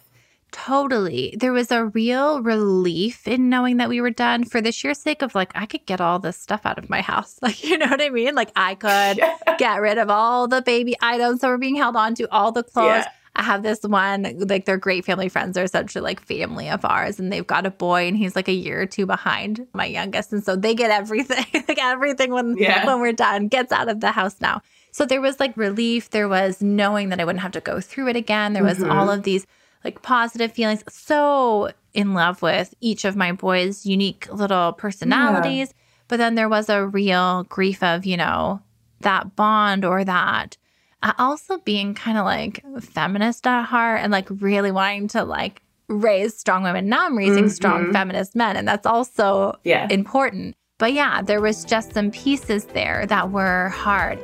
[0.50, 1.34] Totally.
[1.38, 5.20] There was a real relief in knowing that we were done for the sheer sake
[5.22, 7.38] of like, I could get all this stuff out of my house.
[7.42, 8.34] Like, you know what I mean?
[8.34, 9.20] Like, I could
[9.58, 12.62] get rid of all the baby items that were being held on to, all the
[12.62, 13.04] clothes.
[13.04, 13.08] Yeah.
[13.36, 15.54] I have this one, like, they're great family friends.
[15.54, 18.52] They're essentially like family of ours, and they've got a boy, and he's like a
[18.52, 20.32] year or two behind my youngest.
[20.32, 22.84] And so they get everything, like, everything when, Yeah.
[22.84, 24.60] when we're done gets out of the house now.
[24.90, 26.10] So there was like relief.
[26.10, 28.54] There was knowing that I wouldn't have to go through it again.
[28.54, 28.92] There was Mhm.
[28.92, 29.46] all of these
[29.84, 30.82] like positive feelings.
[30.88, 35.72] So in love with each of my boys' unique little personalities.
[36.08, 38.60] But then there was a real grief of, you know,
[39.00, 40.56] that bond or that
[41.02, 45.62] uh, also being kind of like feminist at heart and like really wanting to like
[45.88, 46.88] raise strong women.
[46.88, 47.92] Now I'm raising strong Mhm.
[47.92, 48.56] feminist men.
[48.56, 49.86] And that's also Yeah.
[49.90, 50.54] important.
[50.78, 54.18] But yeah, there was just some pieces there that were hard.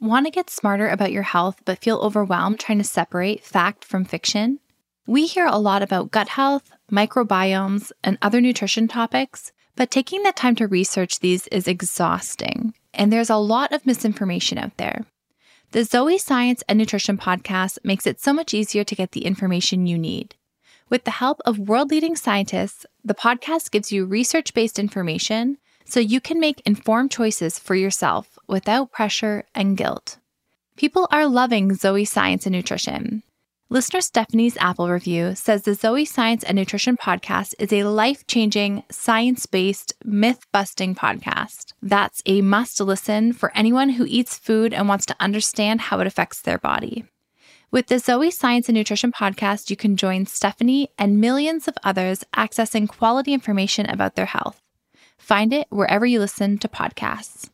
[0.00, 4.04] Want to get smarter about your health but feel overwhelmed trying to separate fact from
[4.04, 4.60] fiction?
[5.08, 10.30] We hear a lot about gut health, microbiomes, and other nutrition topics, but taking the
[10.30, 15.04] time to research these is exhausting, and there's a lot of misinformation out there.
[15.72, 19.88] The Zoe Science and Nutrition podcast makes it so much easier to get the information
[19.88, 20.36] you need.
[20.88, 25.58] With the help of world leading scientists, the podcast gives you research based information
[25.88, 30.18] so you can make informed choices for yourself without pressure and guilt.
[30.76, 33.22] People are loving Zoe Science and Nutrition.
[33.70, 38.82] Listener Stephanie's Apple review says the Zoe Science and Nutrition podcast is a life changing,
[38.90, 41.72] science based, myth busting podcast.
[41.82, 46.06] That's a must listen for anyone who eats food and wants to understand how it
[46.06, 47.04] affects their body.
[47.70, 52.24] With the Zoe Science and Nutrition podcast, you can join Stephanie and millions of others
[52.34, 54.62] accessing quality information about their health.
[55.28, 57.50] Find it wherever you listen to podcasts.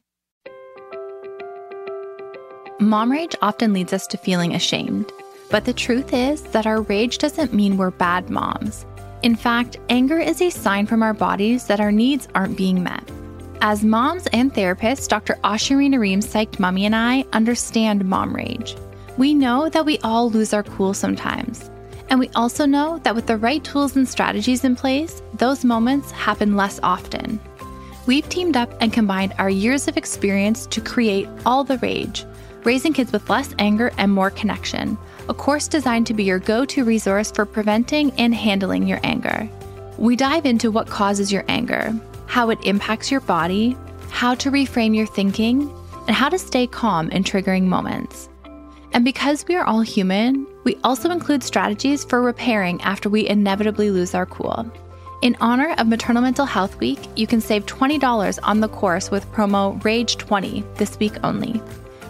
[2.79, 5.11] Mom rage often leads us to feeling ashamed,
[5.51, 8.87] but the truth is that our rage doesn't mean we're bad moms.
[9.25, 13.11] In fact, anger is a sign from our bodies that our needs aren't being met.
[13.61, 15.37] As moms and therapists, Dr.
[15.43, 18.77] Ashurina Ream Psyched Mommy and I understand mom rage.
[19.19, 21.69] We know that we all lose our cool sometimes.
[22.09, 26.13] And we also know that with the right tools and strategies in place, those moments
[26.13, 27.41] happen less often.
[28.07, 32.27] We've teamed up and combined our years of experience to create All the Rage,
[32.63, 34.99] raising kids with less anger and more connection,
[35.31, 39.49] a course designed to be your go to resource for preventing and handling your anger.
[39.97, 41.95] We dive into what causes your anger,
[42.27, 43.75] how it impacts your body,
[44.11, 45.73] how to reframe your thinking,
[46.07, 48.29] and how to stay calm in triggering moments.
[48.93, 53.91] And because we are all human, we also include strategies for repairing after we inevitably
[53.91, 54.71] lose our cool.
[55.23, 59.31] In honor of Maternal Mental Health Week, you can save $20 on the course with
[59.33, 61.63] promo RAGE20 this week only.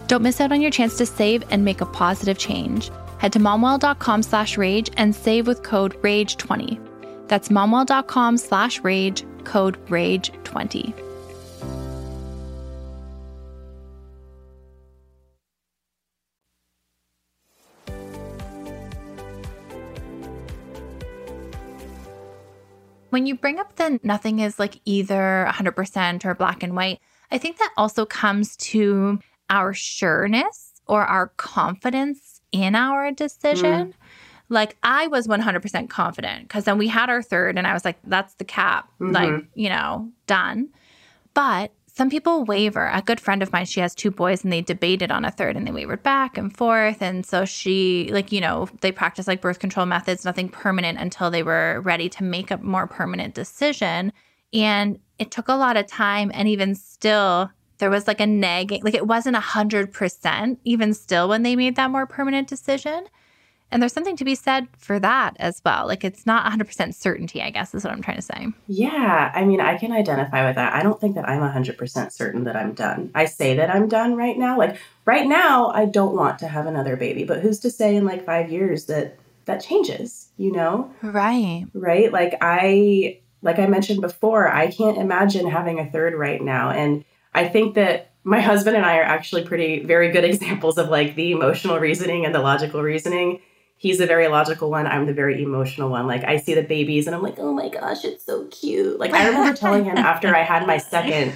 [0.07, 2.91] Don't miss out on your chance to save and make a positive change.
[3.19, 7.29] Head to momwell.com slash rage and save with code RAGE20.
[7.29, 11.14] That's momwell.com slash rage, code RAGE20.
[23.15, 26.99] When you bring up the nothing is like either 100% or black and white,
[27.31, 33.93] I think that also comes to our sureness or our confidence in our decision.
[33.93, 33.93] Mm.
[34.49, 37.99] Like I was 100% confident because then we had our third and I was like,
[38.03, 39.13] that's the cap, mm-hmm.
[39.13, 40.71] like, you know, done.
[41.35, 42.91] But some people waver.
[42.93, 45.57] A good friend of mine, she has two boys and they debated on a third
[45.57, 47.01] and they wavered back and forth.
[47.01, 51.31] And so she, like, you know, they practiced like birth control methods, nothing permanent until
[51.31, 54.13] they were ready to make a more permanent decision.
[54.53, 56.33] And it took a lot of time.
[56.35, 60.95] And even still, there was like a nagging, like it wasn't a hundred percent, even
[60.95, 63.07] still when they made that more permanent decision.
[63.75, 65.89] And there's something to be said for that as well.
[65.89, 68.47] Like it's not 100% certainty, I guess is what I'm trying to say.
[68.69, 69.33] Yeah.
[69.35, 70.75] I mean, I can identify with that.
[70.75, 73.11] I don't think that I'm 100% certain that I'm done.
[73.17, 74.57] I say that I'm done right now.
[74.57, 78.05] Like right now, I don't want to have another baby, but who's to say in
[78.05, 80.93] like five years that that changes, you know?
[81.03, 81.67] Right.
[81.75, 82.13] Right.
[82.13, 86.71] Like I, like I mentioned before, I can't imagine having a third right now.
[86.71, 90.91] And I think that my husband and I are actually pretty, very good examples of
[90.91, 93.41] like the emotional reasoning and the logical reasoning
[93.77, 94.87] he's the very logical one.
[94.87, 96.07] I'm the very emotional one.
[96.07, 98.99] Like I see the babies and I'm like, oh my gosh, it's so cute.
[98.99, 101.35] Like I remember telling him after I had my second,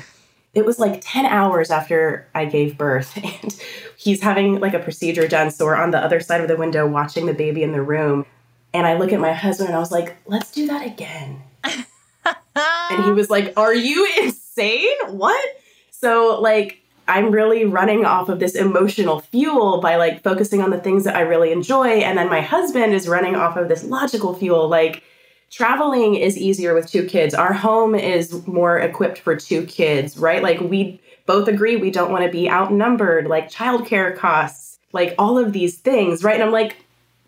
[0.54, 3.60] it was like 10 hours after I gave birth and
[3.96, 5.50] he's having like a procedure done.
[5.50, 8.24] So we're on the other side of the window watching the baby in the room.
[8.72, 11.42] And I look at my husband and I was like, let's do that again.
[11.64, 14.96] and he was like, are you insane?
[15.08, 15.44] What?
[15.90, 20.78] So like I'm really running off of this emotional fuel by like focusing on the
[20.78, 21.88] things that I really enjoy.
[21.88, 24.68] And then my husband is running off of this logical fuel.
[24.68, 25.02] Like
[25.50, 27.34] traveling is easier with two kids.
[27.34, 30.42] Our home is more equipped for two kids, right?
[30.42, 35.38] Like we both agree we don't want to be outnumbered, like childcare costs, like all
[35.38, 36.34] of these things, right?
[36.34, 36.76] And I'm like,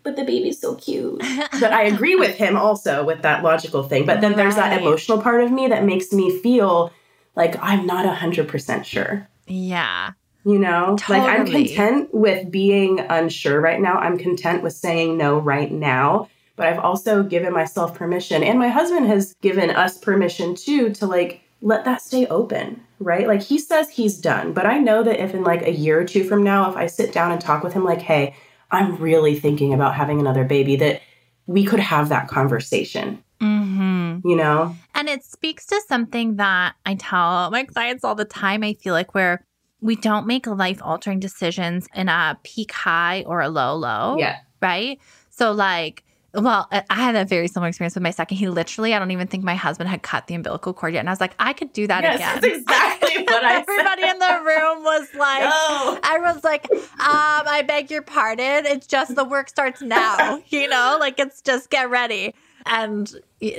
[0.03, 1.19] but the baby's so cute.
[1.59, 4.05] but I agree with him also with that logical thing.
[4.05, 6.91] But then there's that emotional part of me that makes me feel
[7.35, 9.27] like I'm not 100% sure.
[9.51, 10.11] Yeah.
[10.43, 11.19] You know, totally.
[11.19, 13.97] like I'm content with being unsure right now.
[13.97, 16.29] I'm content with saying no right now.
[16.55, 21.07] But I've also given myself permission, and my husband has given us permission too to
[21.07, 23.27] like let that stay open, right?
[23.27, 26.05] Like he says he's done, but I know that if in like a year or
[26.05, 28.35] two from now, if I sit down and talk with him, like, hey,
[28.69, 31.01] I'm really thinking about having another baby, that
[31.45, 33.23] we could have that conversation.
[33.41, 34.27] Mm-hmm.
[34.27, 34.75] You know?
[34.93, 38.63] And it speaks to something that I tell my clients all the time.
[38.63, 39.45] I feel like where
[39.81, 44.15] we don't make life altering decisions in a peak high or a low low.
[44.17, 44.37] Yeah.
[44.61, 44.99] Right.
[45.31, 48.37] So, like, well, I had a very similar experience with my second.
[48.37, 51.01] He literally, I don't even think my husband had cut the umbilical cord yet.
[51.01, 52.41] And I was like, I could do that yes, again.
[52.41, 55.99] That's exactly what I Everybody in the room was like, no.
[56.03, 58.65] everyone's like, um, I beg your pardon.
[58.65, 62.33] It's just the work starts now, you know, like it's just get ready.
[62.65, 63.13] And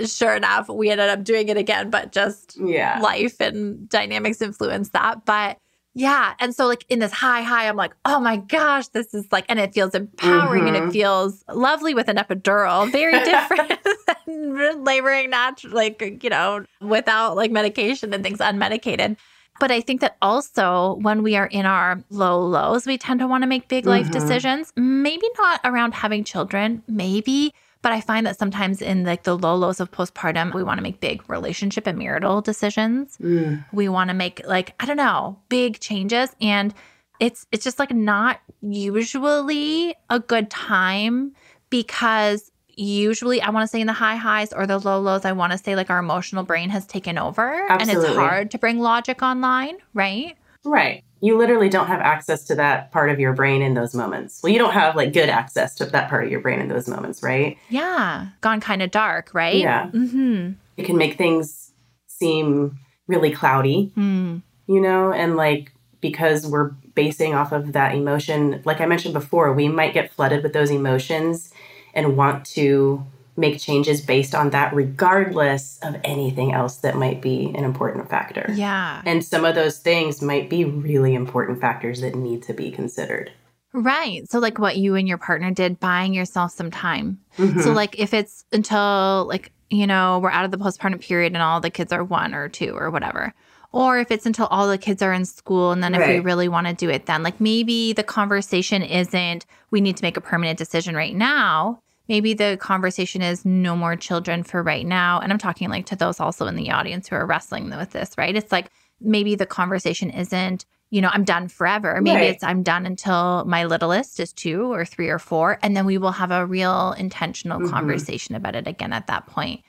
[0.06, 3.00] sure enough, we ended up doing it again, but just yeah.
[3.00, 5.24] life and dynamics influenced that.
[5.24, 5.58] But
[5.94, 6.34] yeah.
[6.40, 9.44] And so, like, in this high, high, I'm like, oh my gosh, this is like,
[9.48, 10.68] and it feels empowering mm-hmm.
[10.68, 10.90] and it mm-hmm.
[10.90, 13.78] feels lovely with an epidural, very different
[14.26, 19.16] than laboring naturally, like, you know, without like medication and things unmedicated.
[19.60, 23.26] But I think that also when we are in our low lows, we tend to
[23.26, 24.12] want to make big life Mhm.
[24.12, 24.72] decisions.
[24.76, 27.52] Maybe not around having children, maybe.
[27.82, 30.82] But I find that sometimes in like the low lows of postpartum, we want to
[30.82, 33.18] make big relationship and marital decisions.
[33.18, 33.64] Mm.
[33.72, 36.30] We want to make like, I don't know, big changes.
[36.40, 36.72] And
[37.18, 41.32] it's it's just like not usually a good time
[41.70, 45.32] because usually I want to say in the high highs or the low lows, I
[45.32, 48.78] want to say like our emotional brain has taken over and it's hard to bring
[48.78, 50.36] logic online, right?
[50.64, 51.04] Right.
[51.22, 54.42] You literally don't have access to that part of your brain in those moments.
[54.42, 56.88] Well, you don't have like good access to that part of your brain in those
[56.88, 57.56] moments, right?
[57.70, 58.26] Yeah.
[58.40, 59.56] Gone kind of dark, right?
[59.56, 59.88] Yeah.
[59.90, 60.52] Mm-hmm.
[60.76, 61.70] It can make things
[62.08, 64.38] seem really cloudy, Hmm.
[64.66, 69.52] you know, and like because we're basing off of that emotion, like I mentioned before,
[69.52, 71.52] we might get flooded with those emotions
[71.94, 73.06] and want to
[73.36, 78.46] make changes based on that, regardless of anything else that might be an important factor.
[78.52, 79.02] Yeah.
[79.06, 83.32] And some of those things might be really important factors that need to be considered.
[83.72, 84.30] Right.
[84.30, 87.18] So like what you and your partner did, buying yourself some time.
[87.38, 87.62] Mhm.
[87.62, 91.42] So like if it's until like, you know, we're out of the postpartum period and
[91.42, 93.32] all the kids are one or two or whatever.
[93.72, 96.48] Or if it's until all the kids are in school and then if we really
[96.48, 100.20] want to do it then like maybe the conversation isn't we need to make a
[100.20, 101.81] permanent decision right now.
[102.08, 105.20] Maybe the conversation is no more children for right now.
[105.20, 108.12] And I'm talking like to those also in the audience who are wrestling with this,
[108.18, 108.34] right?
[108.34, 108.68] It's like
[109.00, 112.00] maybe the conversation isn't, you know, I'm done forever.
[112.02, 112.30] Maybe Right.
[112.30, 115.58] it's I'm done until my littlest is two or three or four.
[115.62, 117.70] And then we will have a real intentional Mhm.
[117.70, 119.62] conversation about it again at that point.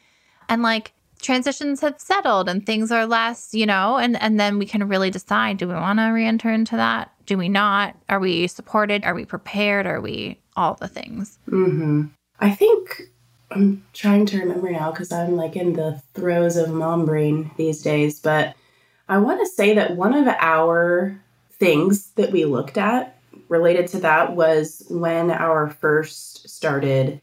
[0.49, 4.65] And like transitions have settled and things are less, you know, and, and then we
[4.65, 7.11] can really decide do we want to re enter into that?
[7.25, 7.95] Do we not?
[8.09, 9.05] Are we supported?
[9.05, 9.85] Are we prepared?
[9.85, 11.39] Are we all the things?
[11.47, 12.03] hmm
[12.43, 13.03] I think
[13.51, 17.81] I'm trying to remember now because I'm like in the throes of mom brain these
[17.81, 18.53] days, but
[19.07, 21.17] I want to say that one of our
[21.53, 23.17] things that we looked at
[23.47, 27.21] related to that was when our first started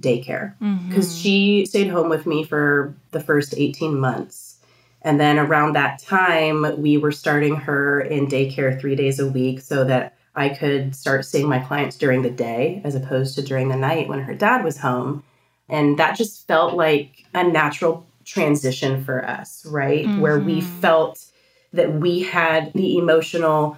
[0.00, 0.88] daycare mm-hmm.
[0.88, 4.56] because she stayed home with me for the first 18 months.
[5.02, 9.60] And then around that time, we were starting her in daycare three days a week
[9.60, 13.68] so that I could start seeing my clients during the day as opposed to during
[13.68, 15.22] the night when her dad was home.
[15.68, 20.08] And that just felt like a natural transition for us, right?
[20.18, 20.64] Where we Mhm.
[20.64, 21.24] felt
[21.72, 23.76] that we had the emotional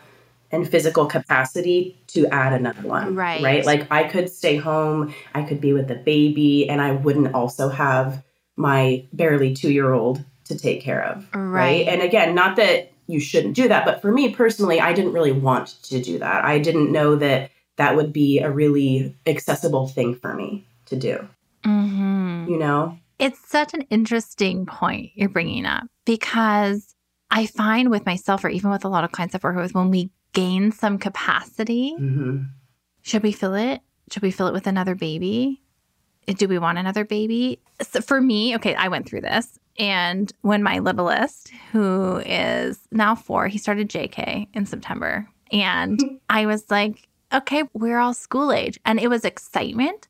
[0.50, 3.14] and physical capacity to add another one.
[3.16, 3.42] Right.
[3.42, 3.66] Right.
[3.66, 7.68] Like I could stay home, I could be with the baby, and I wouldn't also
[7.68, 8.22] have
[8.56, 11.26] my barely two year old to take care of.
[11.34, 11.86] Right.
[11.88, 15.32] And again, not that you shouldn't do that, but for me personally, I didn't really
[15.32, 16.44] want to do that.
[16.44, 21.28] I didn't know that that would be a really accessible thing for me to do,
[21.64, 22.98] hmm you know?
[23.18, 26.94] It's such an interesting point you're bringing up because
[27.30, 29.90] I find with myself, or even with a lot of clients I've worked with, when
[29.90, 32.42] we gain some capacity, hmm
[33.02, 33.82] should we fill it?
[34.10, 35.60] Should we fill it with another baby?
[36.26, 37.60] Do we want another baby?
[37.82, 39.58] So for me, okay, I went through this.
[39.78, 45.28] And when my littlest, who is now four, he started JK in September.
[45.52, 46.00] And
[46.30, 48.78] I was like, okay, we're all school age.
[48.84, 50.08] And it was excitement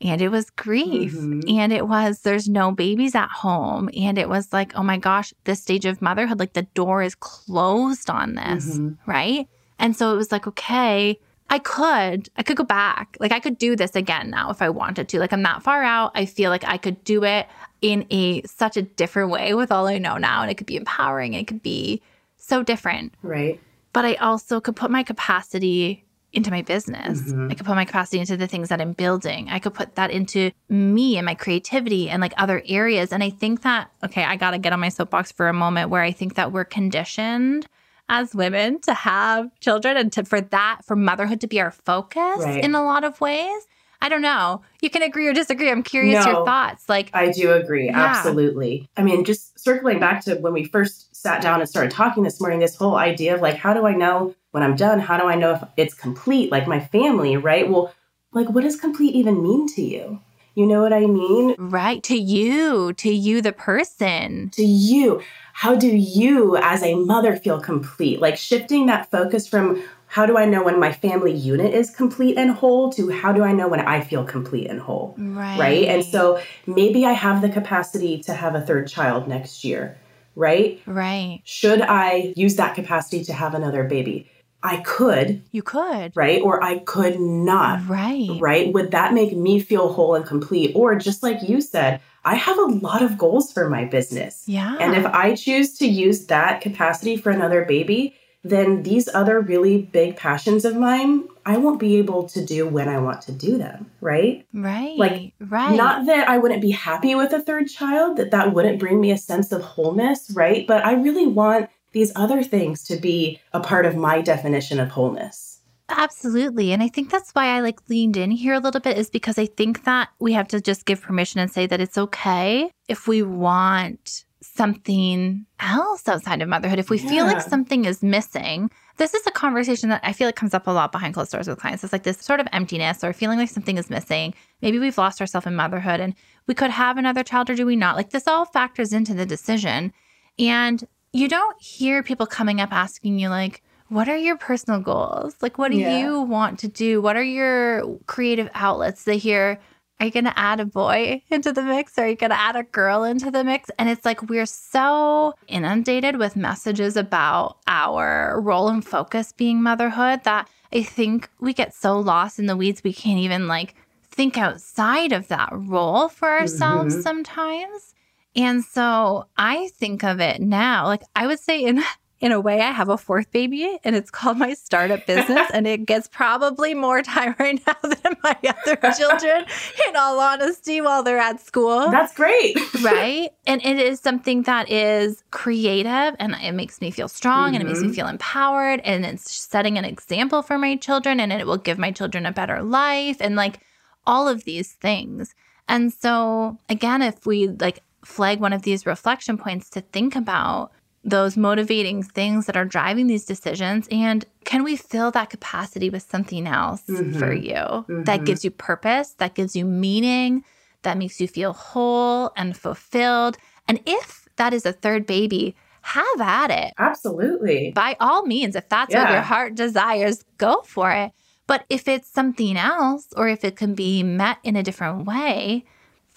[0.00, 1.14] and it was grief.
[1.14, 1.42] Mhm.
[1.58, 3.90] And it was, there's no babies at home.
[3.96, 7.14] And it was like, oh my gosh, this stage of motherhood, like the door is
[7.16, 8.96] closed on this, Mhm.
[9.06, 9.46] right?
[9.78, 11.18] And so it was like, okay,
[11.52, 13.16] I could, I could go back.
[13.18, 15.18] Like I could do this again now if I wanted to.
[15.18, 16.12] Like I'm that far out.
[16.14, 17.48] I feel like I could do it
[17.82, 20.42] in a such a different way with all I know now.
[20.42, 21.34] And it could be empowering.
[21.34, 22.02] It could be
[22.36, 23.14] so different.
[23.22, 23.60] Right.
[23.92, 27.32] But I also could put my capacity into my business.
[27.32, 27.50] Mhm.
[27.50, 29.48] I could put my capacity into the things that I'm building.
[29.50, 33.12] I could put that into me and my creativity and like other areas.
[33.12, 35.90] And I think that, okay, I got to get on my soapbox for a moment
[35.90, 37.66] where I think that we're conditioned
[38.08, 42.38] as women to have children and to for that for motherhood to be our focus
[42.44, 42.62] Right.
[42.62, 43.66] in a lot of ways.
[44.02, 44.62] I don't know.
[44.80, 45.70] You can agree or disagree.
[45.70, 46.32] I'm curious No.
[46.32, 46.88] your thoughts.
[46.88, 47.86] Like I do agree.
[47.86, 47.98] Yeah.
[47.98, 48.88] Absolutely.
[48.96, 52.40] I mean, just circling back to when we first sat down and started talking this
[52.40, 55.00] morning, this whole idea of like, how do I know when I'm done?
[55.00, 56.50] How do I know if it's complete?
[56.50, 57.68] Like my family, right?
[57.70, 57.92] Well,
[58.32, 60.20] like, what does complete even mean to you?
[60.54, 61.54] You know what I mean?
[61.58, 64.50] right to you, to you the person.
[64.50, 65.22] To you,
[65.52, 68.20] how do you as a mother feel complete?
[68.20, 72.36] Like shifting that focus from how do I know when my family unit is complete
[72.36, 75.14] and whole to how do I know when I feel complete and whole?
[75.16, 75.56] Right.
[75.56, 75.84] right?
[75.86, 79.96] And so maybe I have the capacity to have a third child next year,
[80.34, 80.82] right?
[80.84, 81.42] Right.
[81.44, 84.28] Should I use that capacity to have another baby?
[84.64, 86.10] I could, You could.
[86.16, 86.42] right?
[86.42, 88.28] Or I could not, Right.
[88.40, 88.72] right?
[88.74, 90.72] Would that make me feel whole and complete?
[90.74, 94.42] Or just like you said, I have a lot of goals for my business.
[94.46, 94.76] Yeah.
[94.80, 99.82] And if I choose to use that capacity for another baby, then these other really
[99.82, 103.58] big passions of mine, I won't be able to do when I want to do
[103.58, 104.46] them, right?
[104.54, 104.96] right.
[104.96, 105.76] like, right.
[105.76, 109.10] Not that I wouldn't be happy with a third child, that that wouldn't bring me
[109.10, 110.66] a sense of wholeness, right?
[110.66, 114.90] But I really want these other things to be a part of my definition of
[114.90, 115.60] wholeness.
[115.90, 116.72] Absolutely.
[116.72, 119.38] And I think that's why I like leaned in here a little bit is because
[119.38, 123.08] I think that we have to just give permission and say that it's okay if
[123.08, 124.24] we want
[124.60, 126.78] something else outside of motherhood.
[126.78, 130.36] If we feel like something is missing, this is a conversation that I feel like
[130.36, 131.82] comes up a lot behind closed doors with clients.
[131.82, 134.34] It's like this sort of emptiness or feeling like something is missing.
[134.60, 136.14] Maybe we've lost ourselves in motherhood and
[136.46, 137.96] we could have another child or do we not?
[137.96, 139.94] Like this all factors into the decision.
[140.38, 145.36] And you don't hear people coming up asking you, like, what are your personal goals?
[145.40, 145.98] Like, what do Yeah.
[145.98, 147.00] you want to do?
[147.00, 149.04] What are your creative outlets?
[149.04, 149.58] They hear,
[150.00, 151.98] are you going to add a boy into the mix?
[151.98, 153.70] Are you going to add a girl into the mix?
[153.78, 160.24] And it's like we're so inundated with messages about our role and focus being motherhood
[160.24, 163.74] that I think we get so lost in the weeds, we can't even like
[164.10, 167.02] think outside of that role for ourselves Mhm.
[167.02, 167.94] sometimes.
[168.34, 171.82] And so I think of it now, like I would say in
[172.20, 175.66] in a way I have a fourth baby and it's called my startup business and
[175.66, 179.46] it gets probably more time right now than my other children
[179.88, 181.90] in all honesty while they're at school.
[181.90, 182.56] That's great.
[182.82, 183.30] right?
[183.46, 187.66] And it is something that is creative and it makes me feel strong and it
[187.66, 187.94] makes me Mhm.
[187.94, 191.90] feel empowered and it's setting an example for my children and it will give my
[191.90, 193.60] children a better life and like
[194.06, 195.34] all of these things.
[195.68, 200.72] And so again, if we like flag one of these reflection points to think about
[201.04, 206.02] those motivating things that are driving these decisions and can we fill that capacity with
[206.02, 207.42] something else for Mhm.
[207.44, 208.24] you that Mhm.
[208.26, 210.44] gives you purpose that gives you meaning
[210.82, 216.20] that makes you feel whole and fulfilled and if that is a third baby have
[216.20, 217.72] at it Absolutely.
[217.74, 221.12] by all means if that's what your heart desires go for it
[221.46, 225.64] but if it's something else or if it can be met in a different way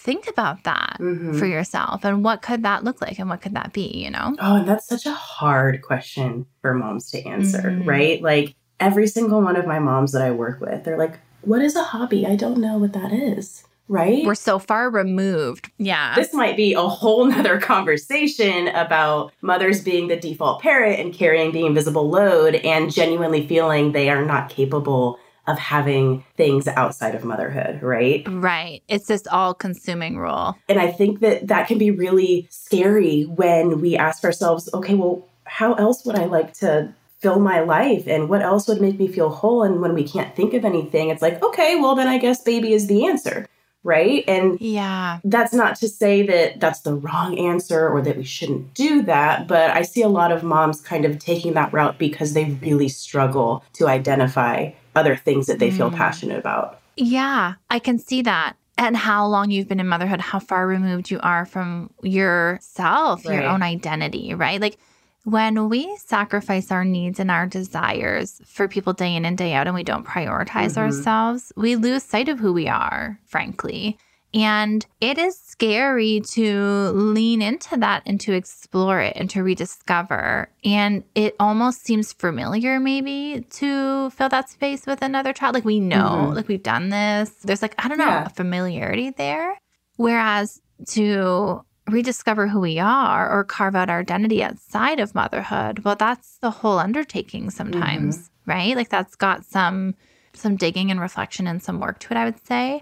[0.04, 1.40] think about that Mhm.
[1.40, 4.36] for yourself and what could that look like and what could that be you know
[4.40, 7.88] Oh, and that's such a hard question for moms to answer, Mhm.
[7.88, 8.22] right?
[8.22, 11.76] Like every single one of my moms that I work with, they're like, What is
[11.76, 12.26] a hobby?
[12.26, 14.26] I don't know what that is, right?
[14.26, 20.08] we're so far removed yeah this might be a whole nother conversation about mothers being
[20.08, 25.20] the default parent and carrying the invisible load and genuinely feeling they are not capable
[25.48, 28.24] of having things outside of motherhood, right?
[28.30, 33.24] right it's this all consuming role And I think that that can be really scary
[33.24, 38.08] when we ask ourselves, okay, well, how else would I like to fill my life?
[38.08, 39.64] And what else would make me feel whole?
[39.64, 42.74] And when we can't think of anything, it's like, okay, well, then I guess baby
[42.74, 43.48] is the answer,
[43.84, 44.24] right?
[44.28, 48.74] And yeah that's not to say that that's the wrong answer or that we shouldn't
[48.74, 52.34] do that, but I see a lot of moms kind of taking that route because
[52.34, 55.96] they really struggle to identify other things that they feel Mm.
[55.96, 56.80] passionate about.
[56.96, 58.54] Yeah, I can see that.
[58.78, 63.44] And how long you've been in motherhood, how far removed you are from yourself, your
[63.44, 64.60] own identity, right?
[64.60, 64.78] Like
[65.26, 69.68] when we sacrifice our needs and our desires for people day in and day out
[69.68, 70.78] and we don't prioritize Mhm.
[70.78, 73.98] ourselves, we lose sight of who we are, frankly.
[74.34, 80.50] And it is scary to lean into that and to explore it and to rediscover.
[80.64, 85.54] And it almost seems familiar, maybe, to fill that space with another child.
[85.54, 86.36] Like we know, Mhm.
[86.36, 87.30] like we've done this.
[87.44, 88.26] There's like, I don't know, Yeah.
[88.26, 89.58] a familiarity there.
[89.98, 95.96] Whereas to rediscover who we are or carve out our identity outside of motherhood, well,
[95.96, 98.76] that's the whole undertaking sometimes, right?
[98.76, 99.94] Like that's got some
[100.36, 102.82] some digging and reflection and some work to it, I would say.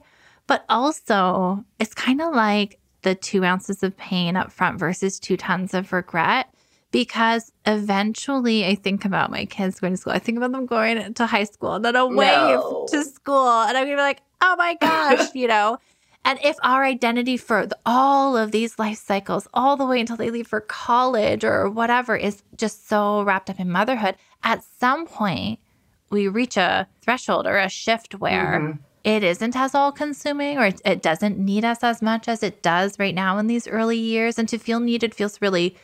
[0.51, 5.37] But also, it's kind of like the two ounces of pain up front versus two
[5.37, 6.53] tons of regret.
[6.91, 10.11] Because eventually, I think about my kids going to school.
[10.11, 12.85] I think about them going to high school and then away No.
[12.89, 13.47] to school.
[13.61, 15.77] And I'm going to be like, oh my gosh, you know?
[16.25, 20.17] And if our identity for the, all of these life cycles, all the way until
[20.17, 25.05] they leave for college or whatever, is just so wrapped up in motherhood, at some
[25.05, 25.59] point,
[26.09, 28.79] we reach a threshold or a shift where Mhm.
[29.03, 32.61] It isn't as all consuming or it, it doesn't need us as much as it
[32.61, 34.37] does right now in these early years.
[34.37, 35.75] And to feel needed feels really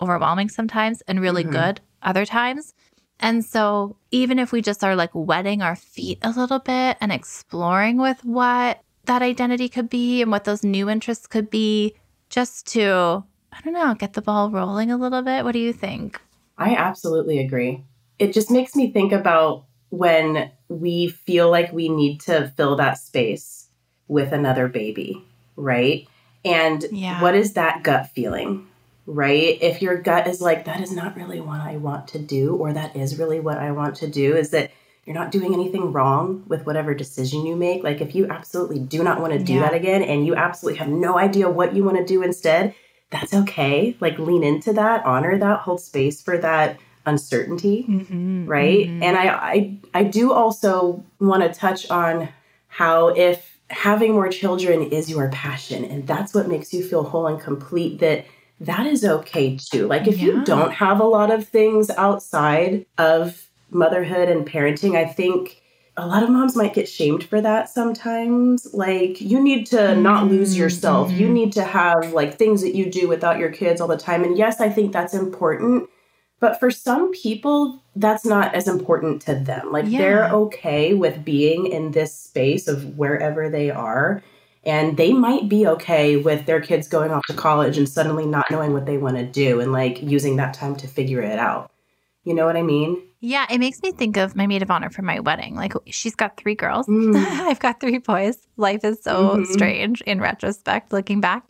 [0.00, 1.52] overwhelming sometimes and really Mhm.
[1.52, 2.74] good other times.
[3.18, 7.12] And so, even if we just are like wetting our feet a little bit and
[7.12, 11.94] exploring with what that identity could be and what those new interests could be,
[12.30, 15.44] just to, I don't know, get the ball rolling a little bit.
[15.44, 16.20] What do you think?
[16.56, 17.84] I absolutely agree.
[18.18, 22.98] it just makes me think about when we feel like we need to fill that
[22.98, 23.68] space
[24.08, 25.24] with another baby,
[25.56, 26.06] right?
[26.44, 27.20] And Yeah.
[27.20, 28.66] what is that gut feeling,
[29.06, 29.58] right?
[29.60, 32.72] If your gut is like, that is not really what I want to do, or
[32.72, 34.70] that is really what I want to do, is that
[35.04, 37.82] you're not doing anything wrong with whatever decision you make.
[37.82, 39.60] Like, if you absolutely do not want to do Yeah.
[39.60, 42.74] that again and you absolutely have no idea what you want to do instead,
[43.10, 43.96] that's okay.
[43.98, 49.02] Like, lean into that, honor that, hold space for that uncertainty Mhm, right mhm.
[49.02, 52.28] and I, I i do also want to touch on
[52.68, 57.26] how if having more children is your passion and that's what makes you feel whole
[57.26, 58.24] and complete that
[58.60, 60.24] that is okay too like if Yeah.
[60.26, 65.62] you don't have a lot of things outside of motherhood and parenting i think
[65.96, 70.26] a lot of moms might get shamed for that sometimes like you need to not
[70.28, 71.32] lose yourself you mhm.
[71.32, 74.36] need to have like things that you do without your kids all the time and
[74.36, 75.88] yes i think that's important
[76.40, 79.70] but for some people, that's not as important to them.
[79.72, 84.22] Like they're okay with being in this space of wherever they are.
[84.64, 88.50] And they might be okay with their kids going off to college and suddenly not
[88.50, 91.70] knowing what they want to do and like using that time to figure it out.
[92.24, 93.02] You know what I mean?
[93.20, 95.54] Yeah, it makes me think of my maid of honor for my wedding.
[95.54, 96.86] Like she's got three girls.
[96.86, 97.14] Mm.
[97.40, 98.36] I've got three boys.
[98.56, 99.46] Life is so Mhm.
[99.46, 101.44] strange in retrospect, looking back.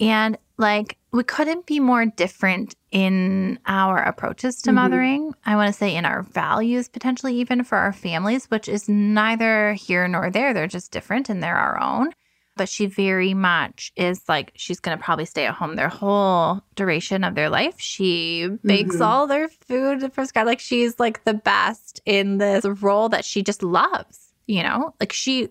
[0.00, 4.74] And like we couldn't be more different in our approaches to Mhm.
[4.74, 5.34] mothering.
[5.44, 9.74] I want to say in our values, potentially even for our families, which is neither
[9.74, 10.54] here nor there.
[10.54, 12.12] They're just different and they're our own.
[12.56, 16.62] But she very much is like, she's going to probably stay at home their whole
[16.74, 17.74] duration of their life.
[17.78, 19.04] She makes Mhm.
[19.06, 20.42] all their food for Sky.
[20.42, 24.94] Like, she's like the best in this role that she just loves, you know?
[25.00, 25.48] Like, she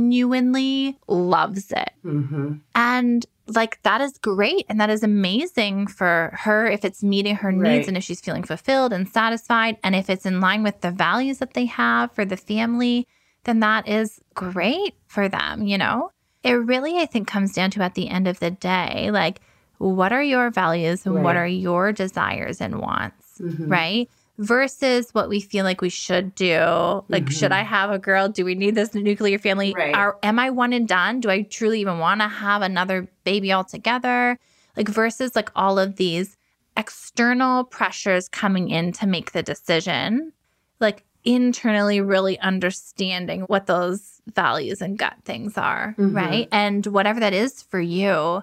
[0.00, 1.90] genuinely loves it.
[2.04, 2.54] Mm-hmm.
[2.74, 7.50] And like that is great and that is amazing for her if it's meeting her
[7.50, 10.90] needs and if she's feeling fulfilled and satisfied and if it's in line with the
[10.92, 13.08] values that they have for the family
[13.42, 16.12] then that is great for them you know
[16.44, 19.40] it really i think comes down to at the end of the day like
[19.78, 23.68] what are your values and what are your desires and wants Mhm.
[23.70, 24.08] right?
[24.40, 27.04] Versus what we feel like we should do.
[27.08, 27.30] Like, Mhm.
[27.38, 28.26] should I have a girl?
[28.30, 29.74] Do we need this nuclear family?
[29.76, 29.94] Right.
[29.94, 31.20] Are, am I one and done?
[31.20, 34.38] Do I truly even want to have another baby altogether?
[34.78, 36.38] Like, versus like all of these
[36.74, 40.32] external pressures coming in to make the decision,
[40.80, 46.14] like internally really understanding what those values and gut things are, Mhm.
[46.14, 46.48] right?
[46.50, 48.42] And whatever that is for you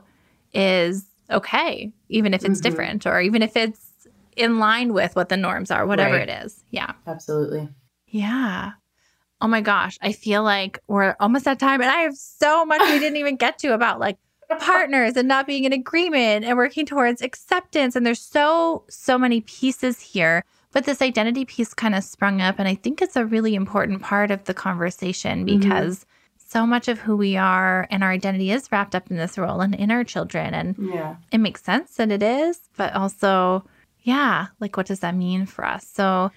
[0.54, 2.64] is okay, even if it's Mhm.
[2.64, 3.87] different or even if it's
[4.38, 6.30] in line with what the norms are, whatever Right.
[6.30, 6.64] it is.
[6.70, 6.94] Yeah.
[7.06, 7.70] Absolutely.
[8.08, 8.72] Yeah.
[9.42, 9.98] Oh my gosh.
[10.02, 13.36] I feel like we're almost at time and I have so much we didn't even
[13.36, 14.18] get to about like
[14.60, 17.96] partners and not being in agreement and working towards acceptance.
[17.96, 20.44] And there's so, so many pieces here.
[20.72, 22.56] But this identity piece kind of sprung up.
[22.60, 25.60] And I think it's a really important part of the conversation Mhm.
[25.60, 26.06] because
[26.38, 29.60] so much of who we are and our identity is wrapped up in this role
[29.60, 30.54] and in our children.
[30.54, 31.16] And Yeah.
[31.32, 33.66] it makes sense that it is, but also,
[34.08, 35.86] yeah, like what does that mean for us?
[35.86, 36.32] So,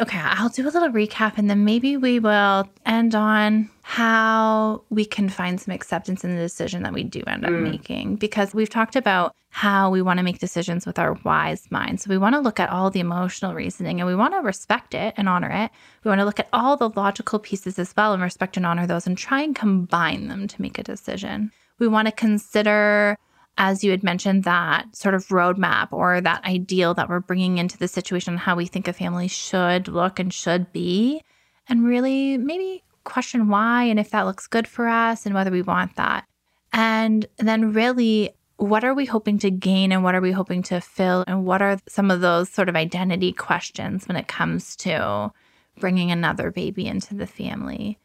[0.00, 5.04] okay, I'll do a little recap and then maybe we will end on how we
[5.04, 7.62] can find some acceptance in the decision that we do end up Mm.
[7.72, 12.00] making because we've talked about how we want to make decisions with our wise mind.
[12.00, 14.94] So, we want to look at all the emotional reasoning and we want to respect
[14.94, 15.70] it and honor it.
[16.04, 18.86] We want to look at all the logical pieces as well and respect and honor
[18.86, 21.52] those and try and combine them to make a decision.
[21.78, 23.18] We want to consider
[23.60, 27.76] as you had mentioned, that sort of roadmap or that ideal that we're bringing into
[27.76, 31.22] the situation, how we think a family should look and should be,
[31.68, 35.60] and really maybe question why and if that looks good for us and whether we
[35.60, 36.24] want that.
[36.72, 40.80] And then, really, what are we hoping to gain and what are we hoping to
[40.80, 41.24] fill?
[41.26, 45.32] And what are some of those sort of identity questions when it comes to
[45.78, 47.98] bringing another baby into the family?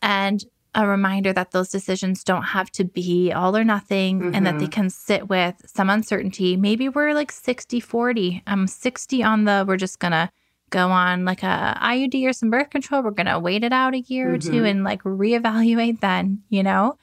[0.00, 0.42] And
[0.74, 4.66] a reminder that those decisions don't have to be all or nothing and that they
[4.66, 6.56] can sit with some uncertainty.
[6.56, 8.42] Maybe we're like 60 40.
[8.46, 10.30] I'm 60 on the, we're just going to
[10.70, 13.02] go on like a IUD or some birth control.
[13.02, 14.70] We're going to wait it out a year or two Mhm.
[14.70, 16.98] and like reevaluate then, you know?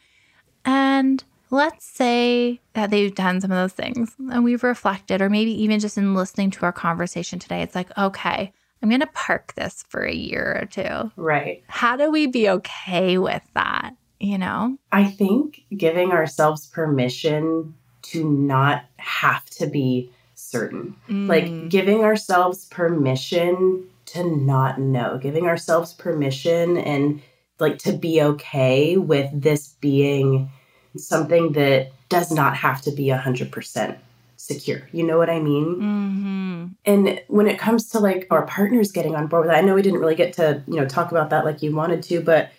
[0.65, 5.51] And let's say that they've done some of those things and we've reflected, or maybe
[5.63, 8.51] even just in listening to our conversation today, it's like, okay,
[8.81, 11.63] I'm going to park this for a year or two Right.
[11.67, 13.95] how do we be okay with that?
[14.19, 14.77] You know?
[14.91, 17.73] I think giving ourselves permission
[18.03, 20.95] to not have to be certain.
[21.07, 21.27] Mm.
[21.27, 27.21] Like giving ourselves permission to not know, giving ourselves permission and
[27.59, 30.49] like to be okay with this being
[30.97, 33.97] something that does not have to be 100%
[34.41, 34.87] secure.
[34.91, 35.75] You know what I mean?
[35.75, 36.65] Mm-hmm.
[36.85, 39.75] And when it comes to like our partners getting on board with that, I know
[39.75, 42.51] we didn't really get to, you know, talk about that like you wanted to, but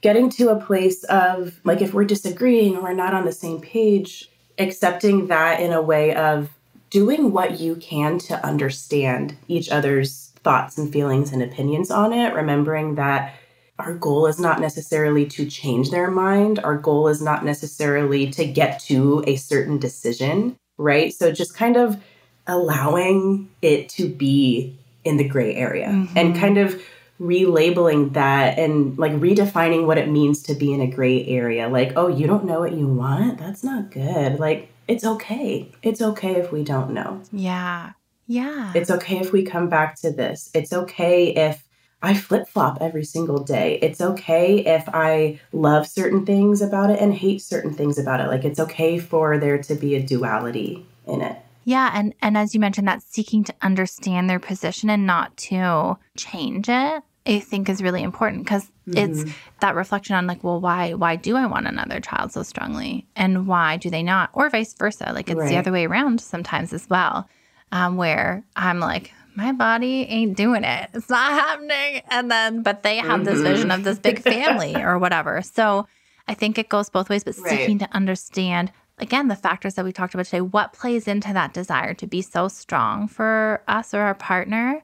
[0.00, 3.60] getting to a place of like if we're disagreeing or we're not on the same
[3.60, 6.50] page, accepting that in a way of
[6.90, 12.32] doing what you can to understand each other's thoughts and feelings and opinions on it,
[12.34, 13.34] remembering that
[13.78, 16.58] our goal is not necessarily to change their mind.
[16.60, 21.12] Our goal is not necessarily to get to a certain decision, right?
[21.12, 22.02] So just kind of
[22.46, 26.16] allowing it to be in the gray area mm-hmm.
[26.16, 26.80] and kind of
[27.20, 31.68] relabeling that and like redefining what it means to be in a gray area.
[31.68, 33.38] Like, oh, you don't know what you want?
[33.38, 34.38] That's not good.
[34.38, 35.72] Like, it's okay.
[35.82, 37.22] It's okay if we don't know.
[37.32, 37.92] Yeah.
[38.26, 38.72] Yeah.
[38.74, 40.50] It's okay if we come back to this.
[40.54, 41.62] It's okay if
[42.02, 43.78] I flip flop every single day.
[43.82, 48.28] It's okay if I love certain things about it and hate certain things about it.
[48.28, 51.36] Like it's okay for there to be a duality in it.
[51.64, 55.98] Yeah, and and as you mentioned that seeking to understand their position and not to
[56.16, 58.98] change it, I think is really important because mm-hmm.
[58.98, 63.06] it's that reflection on like, well, why why do I want another child so strongly,
[63.16, 65.10] and why do they not, or vice versa.
[65.12, 65.48] Like it's right.
[65.48, 67.28] the other way around sometimes as well,
[67.72, 70.90] um, where I'm like, my body ain't doing it.
[70.94, 72.02] It's not happening.
[72.08, 75.42] And then, but they have this vision of this big family or whatever.
[75.42, 75.86] So
[76.26, 77.50] I think it goes both ways, but right.
[77.50, 81.52] seeking to understand, again, the factors that we talked about today, what plays into that
[81.52, 84.82] desire to be so strong for us or our partner?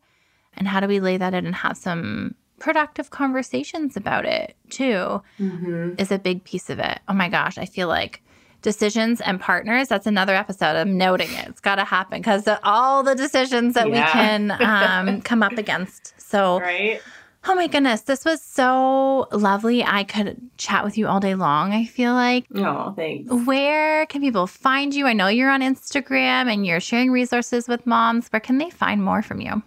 [0.54, 5.22] And how do we lay that in and have some productive conversations about it too?
[5.40, 5.94] Mm-hmm.
[5.96, 7.00] Is a big piece of it.
[7.08, 8.22] Oh my gosh, I feel like
[8.62, 9.88] decisions and partners.
[9.88, 10.76] That's another episode.
[10.76, 11.48] I'm noting it.
[11.48, 14.06] It's got to happen because all the decisions that yeah.
[14.06, 16.14] we can um, come up against.
[16.20, 17.00] So, right.
[17.44, 19.82] Oh my goodness, this was so lovely.
[19.82, 22.46] I could chat with you all day long, I feel like.
[22.54, 23.32] Oh, thanks.
[23.32, 25.08] Where can people find you?
[25.08, 28.28] I know you're on Instagram and you're sharing resources with moms.
[28.28, 29.60] Where can they find more from you?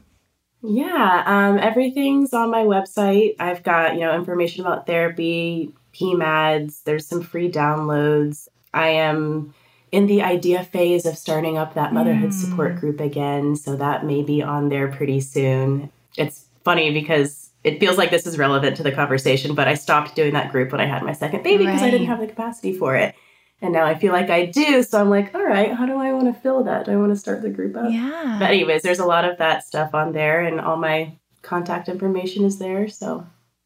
[0.63, 3.35] Yeah, um, everything's on my website.
[3.39, 8.47] I've got, you know, information about therapy, PMADS, there's some free downloads.
[8.75, 9.53] I am
[9.91, 12.33] in the idea phase of starting up that motherhood mm.
[12.33, 13.55] support group again.
[13.55, 15.89] So that may be on there pretty soon.
[16.17, 20.15] It's funny because it feels like this is relevant to the conversation, but I stopped
[20.15, 21.87] doing that group when I had my second baby because right.
[21.87, 23.15] I didn't have the capacity for it.
[23.61, 24.83] And now I feel like I do.
[24.83, 26.85] So I'm like, all right, how do I want to fill that?
[26.85, 27.89] Do I want to start the group up?
[27.89, 28.35] Yeah.
[28.37, 32.43] But, anyways, there's a lot of that stuff on there, and all my contact information
[32.43, 32.89] is there.
[32.89, 33.25] So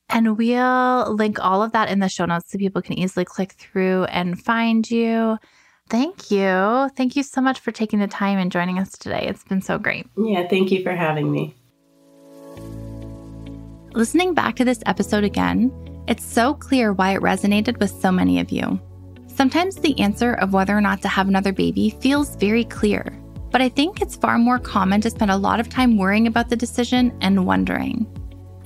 [0.10, 3.54] and we'll link all of that in the show notes so people can easily click
[3.54, 5.38] through and find you.
[5.90, 6.90] Thank you.
[6.96, 9.26] Thank you so much for taking the time and joining us today.
[9.28, 10.08] It's been so great.
[10.18, 11.56] Yeah, thank you for having me.
[13.94, 15.72] Listening back to this episode again,
[16.08, 18.80] it's so clear why it resonated with so many of you.
[19.28, 23.18] Sometimes the answer of whether or not to have another baby feels very clear,
[23.52, 26.50] but I think it's far more common to spend a lot of time worrying about
[26.50, 28.06] the decision and wondering.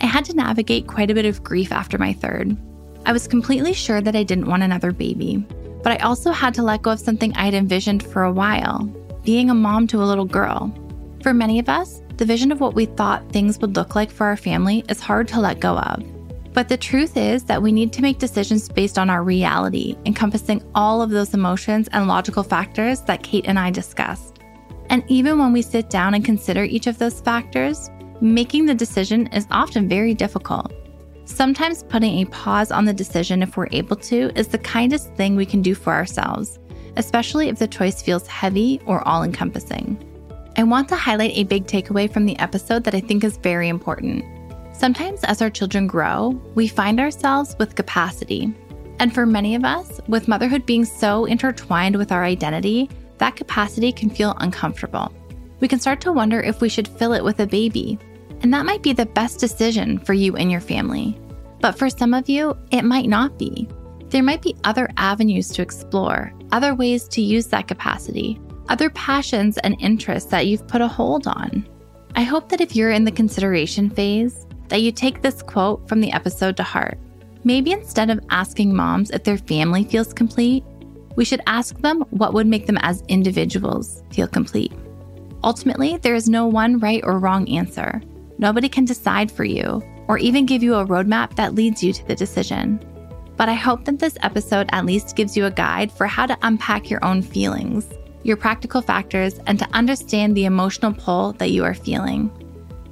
[0.03, 2.57] I had to navigate quite a bit of grief after my third.
[3.05, 5.37] I was completely sure that I didn't want another baby,
[5.81, 8.83] but I also had to let go of something I had envisioned for a while
[9.23, 10.73] being a mom to a little girl.
[11.21, 14.27] For many of us, the vision of what we thought things would look like for
[14.27, 16.03] our family is hard to let go of.
[16.51, 20.61] But the truth is that we need to make decisions based on our reality, encompassing
[20.75, 24.39] all of those emotions and logical factors that Kate and I discussed.
[24.89, 27.89] And even when we sit down and consider each of those factors,
[28.21, 30.71] making the decision is often very difficult.
[31.25, 35.35] Sometimes putting a pause on the decision if we're able to is the kindest thing
[35.35, 36.59] we can do for ourselves,
[36.97, 39.97] especially if the choice feels heavy or all encompassing.
[40.57, 43.69] I want to highlight a big takeaway from the episode that I think is very
[43.69, 44.23] important.
[44.75, 48.53] Sometimes, as our children grow, we find ourselves with capacity.
[48.99, 53.91] And for many of us, with motherhood being so intertwined with our identity, that capacity
[53.91, 55.13] can feel uncomfortable.
[55.63, 57.97] We can start to wonder if we should fill it with a baby
[58.41, 61.17] and that might be the best decision for you and your family.
[61.61, 63.69] But for some of you, it might not be.
[64.09, 69.57] There might be other avenues to explore, other ways to use that capacity, other passions
[69.59, 71.65] and interests that you've put a hold on.
[72.17, 76.01] I hope that if you're in the consideration phase, that you take this quote from
[76.01, 76.99] the episode to heart.
[77.45, 80.65] Maybe instead of asking moms if their family feels complete,
[81.15, 84.73] we should ask them what would make them as individuals feel complete.
[85.43, 88.01] Ultimately, there is no one right or wrong answer.
[88.37, 92.07] Nobody can decide for you or even give you a roadmap that leads you to
[92.07, 92.79] the decision.
[93.35, 96.37] But I hope that this episode at least gives you a guide for how to
[96.43, 97.87] unpack your own feelings,
[98.23, 102.31] your practical factors, and to understand the emotional pull that you are feeling.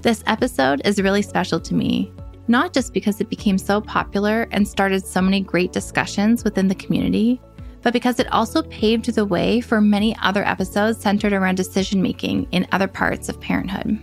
[0.01, 2.11] This episode is really special to me,
[2.47, 6.75] not just because it became so popular and started so many great discussions within the
[6.75, 7.39] community,
[7.81, 12.47] but because it also paved the way for many other episodes centered around decision making
[12.51, 13.99] in other parts of parenthood.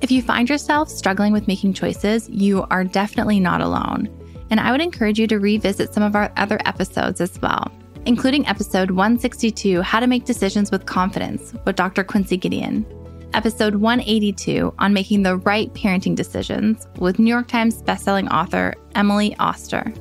[0.00, 4.08] If you find yourself struggling with making choices, you are definitely not alone.
[4.50, 7.70] And I would encourage you to revisit some of our other episodes as well,
[8.06, 12.04] including episode 162 How to Make Decisions with Confidence with Dr.
[12.04, 12.86] Quincy Gideon,
[13.34, 19.36] episode 182 on making the right parenting decisions with New York Times bestselling author Emily
[19.38, 19.92] Oster,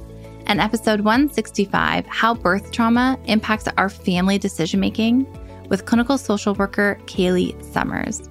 [0.48, 5.28] and episode 165 How Birth Trauma Impacts Our Family Decision Making
[5.70, 8.30] with clinical social worker Kaylee Summers.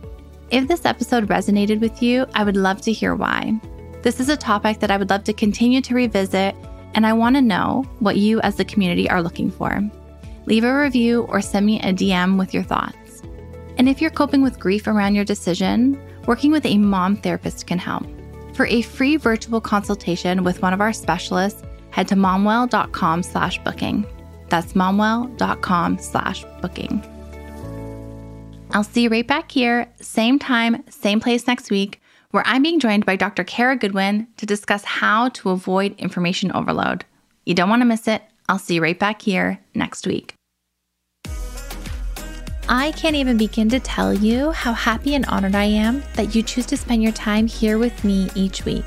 [0.51, 3.61] If this episode resonated with you, I would love to hear why.
[4.03, 6.55] This is a topic that I would love to continue to revisit,
[6.95, 9.81] and I want to know what you as the community are looking for.
[10.47, 13.23] Leave a review or send me a DM with your thoughts.
[13.77, 17.79] And if you're coping with grief around your decision, working with a mom therapist can
[17.79, 18.07] help.
[18.55, 21.63] For a free virtual consultation with one of our specialists,
[21.97, 24.05] head to momwell.com slash booking.
[24.51, 27.03] That's momwell.com slash booking.
[28.73, 32.81] I'll see you right back here, same time, same place next week, where I'm being
[32.81, 33.45] joined by Dr.
[33.45, 37.07] Kara Goodwin to discuss how to avoid information overload.
[37.47, 38.23] You don't want to miss it.
[38.47, 40.35] I'll see you right back here next week.
[42.69, 46.43] I can't even begin to tell you how happy and honored I am that you
[46.43, 48.85] choose to spend your time here with me each week.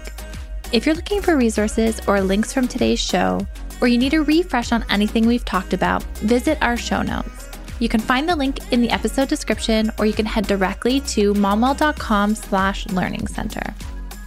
[0.72, 3.46] If you're looking for resources or links from today's show,
[3.82, 7.50] or you need a refresh on anything we've talked about, visit our show notes.
[7.80, 11.34] You can find the link in the episode description, or you can head directly to
[11.34, 13.74] momwell.com slash learning center.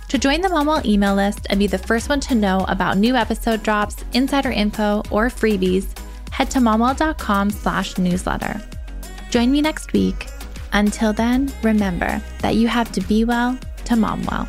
[0.09, 3.15] To join the Momwell email list and be the first one to know about new
[3.15, 5.97] episode drops, insider info, or freebies,
[6.31, 8.61] head to momwell.com slash newsletter.
[9.31, 10.27] Join me next week.
[10.73, 14.49] Until then, remember that you have to be well to mom well.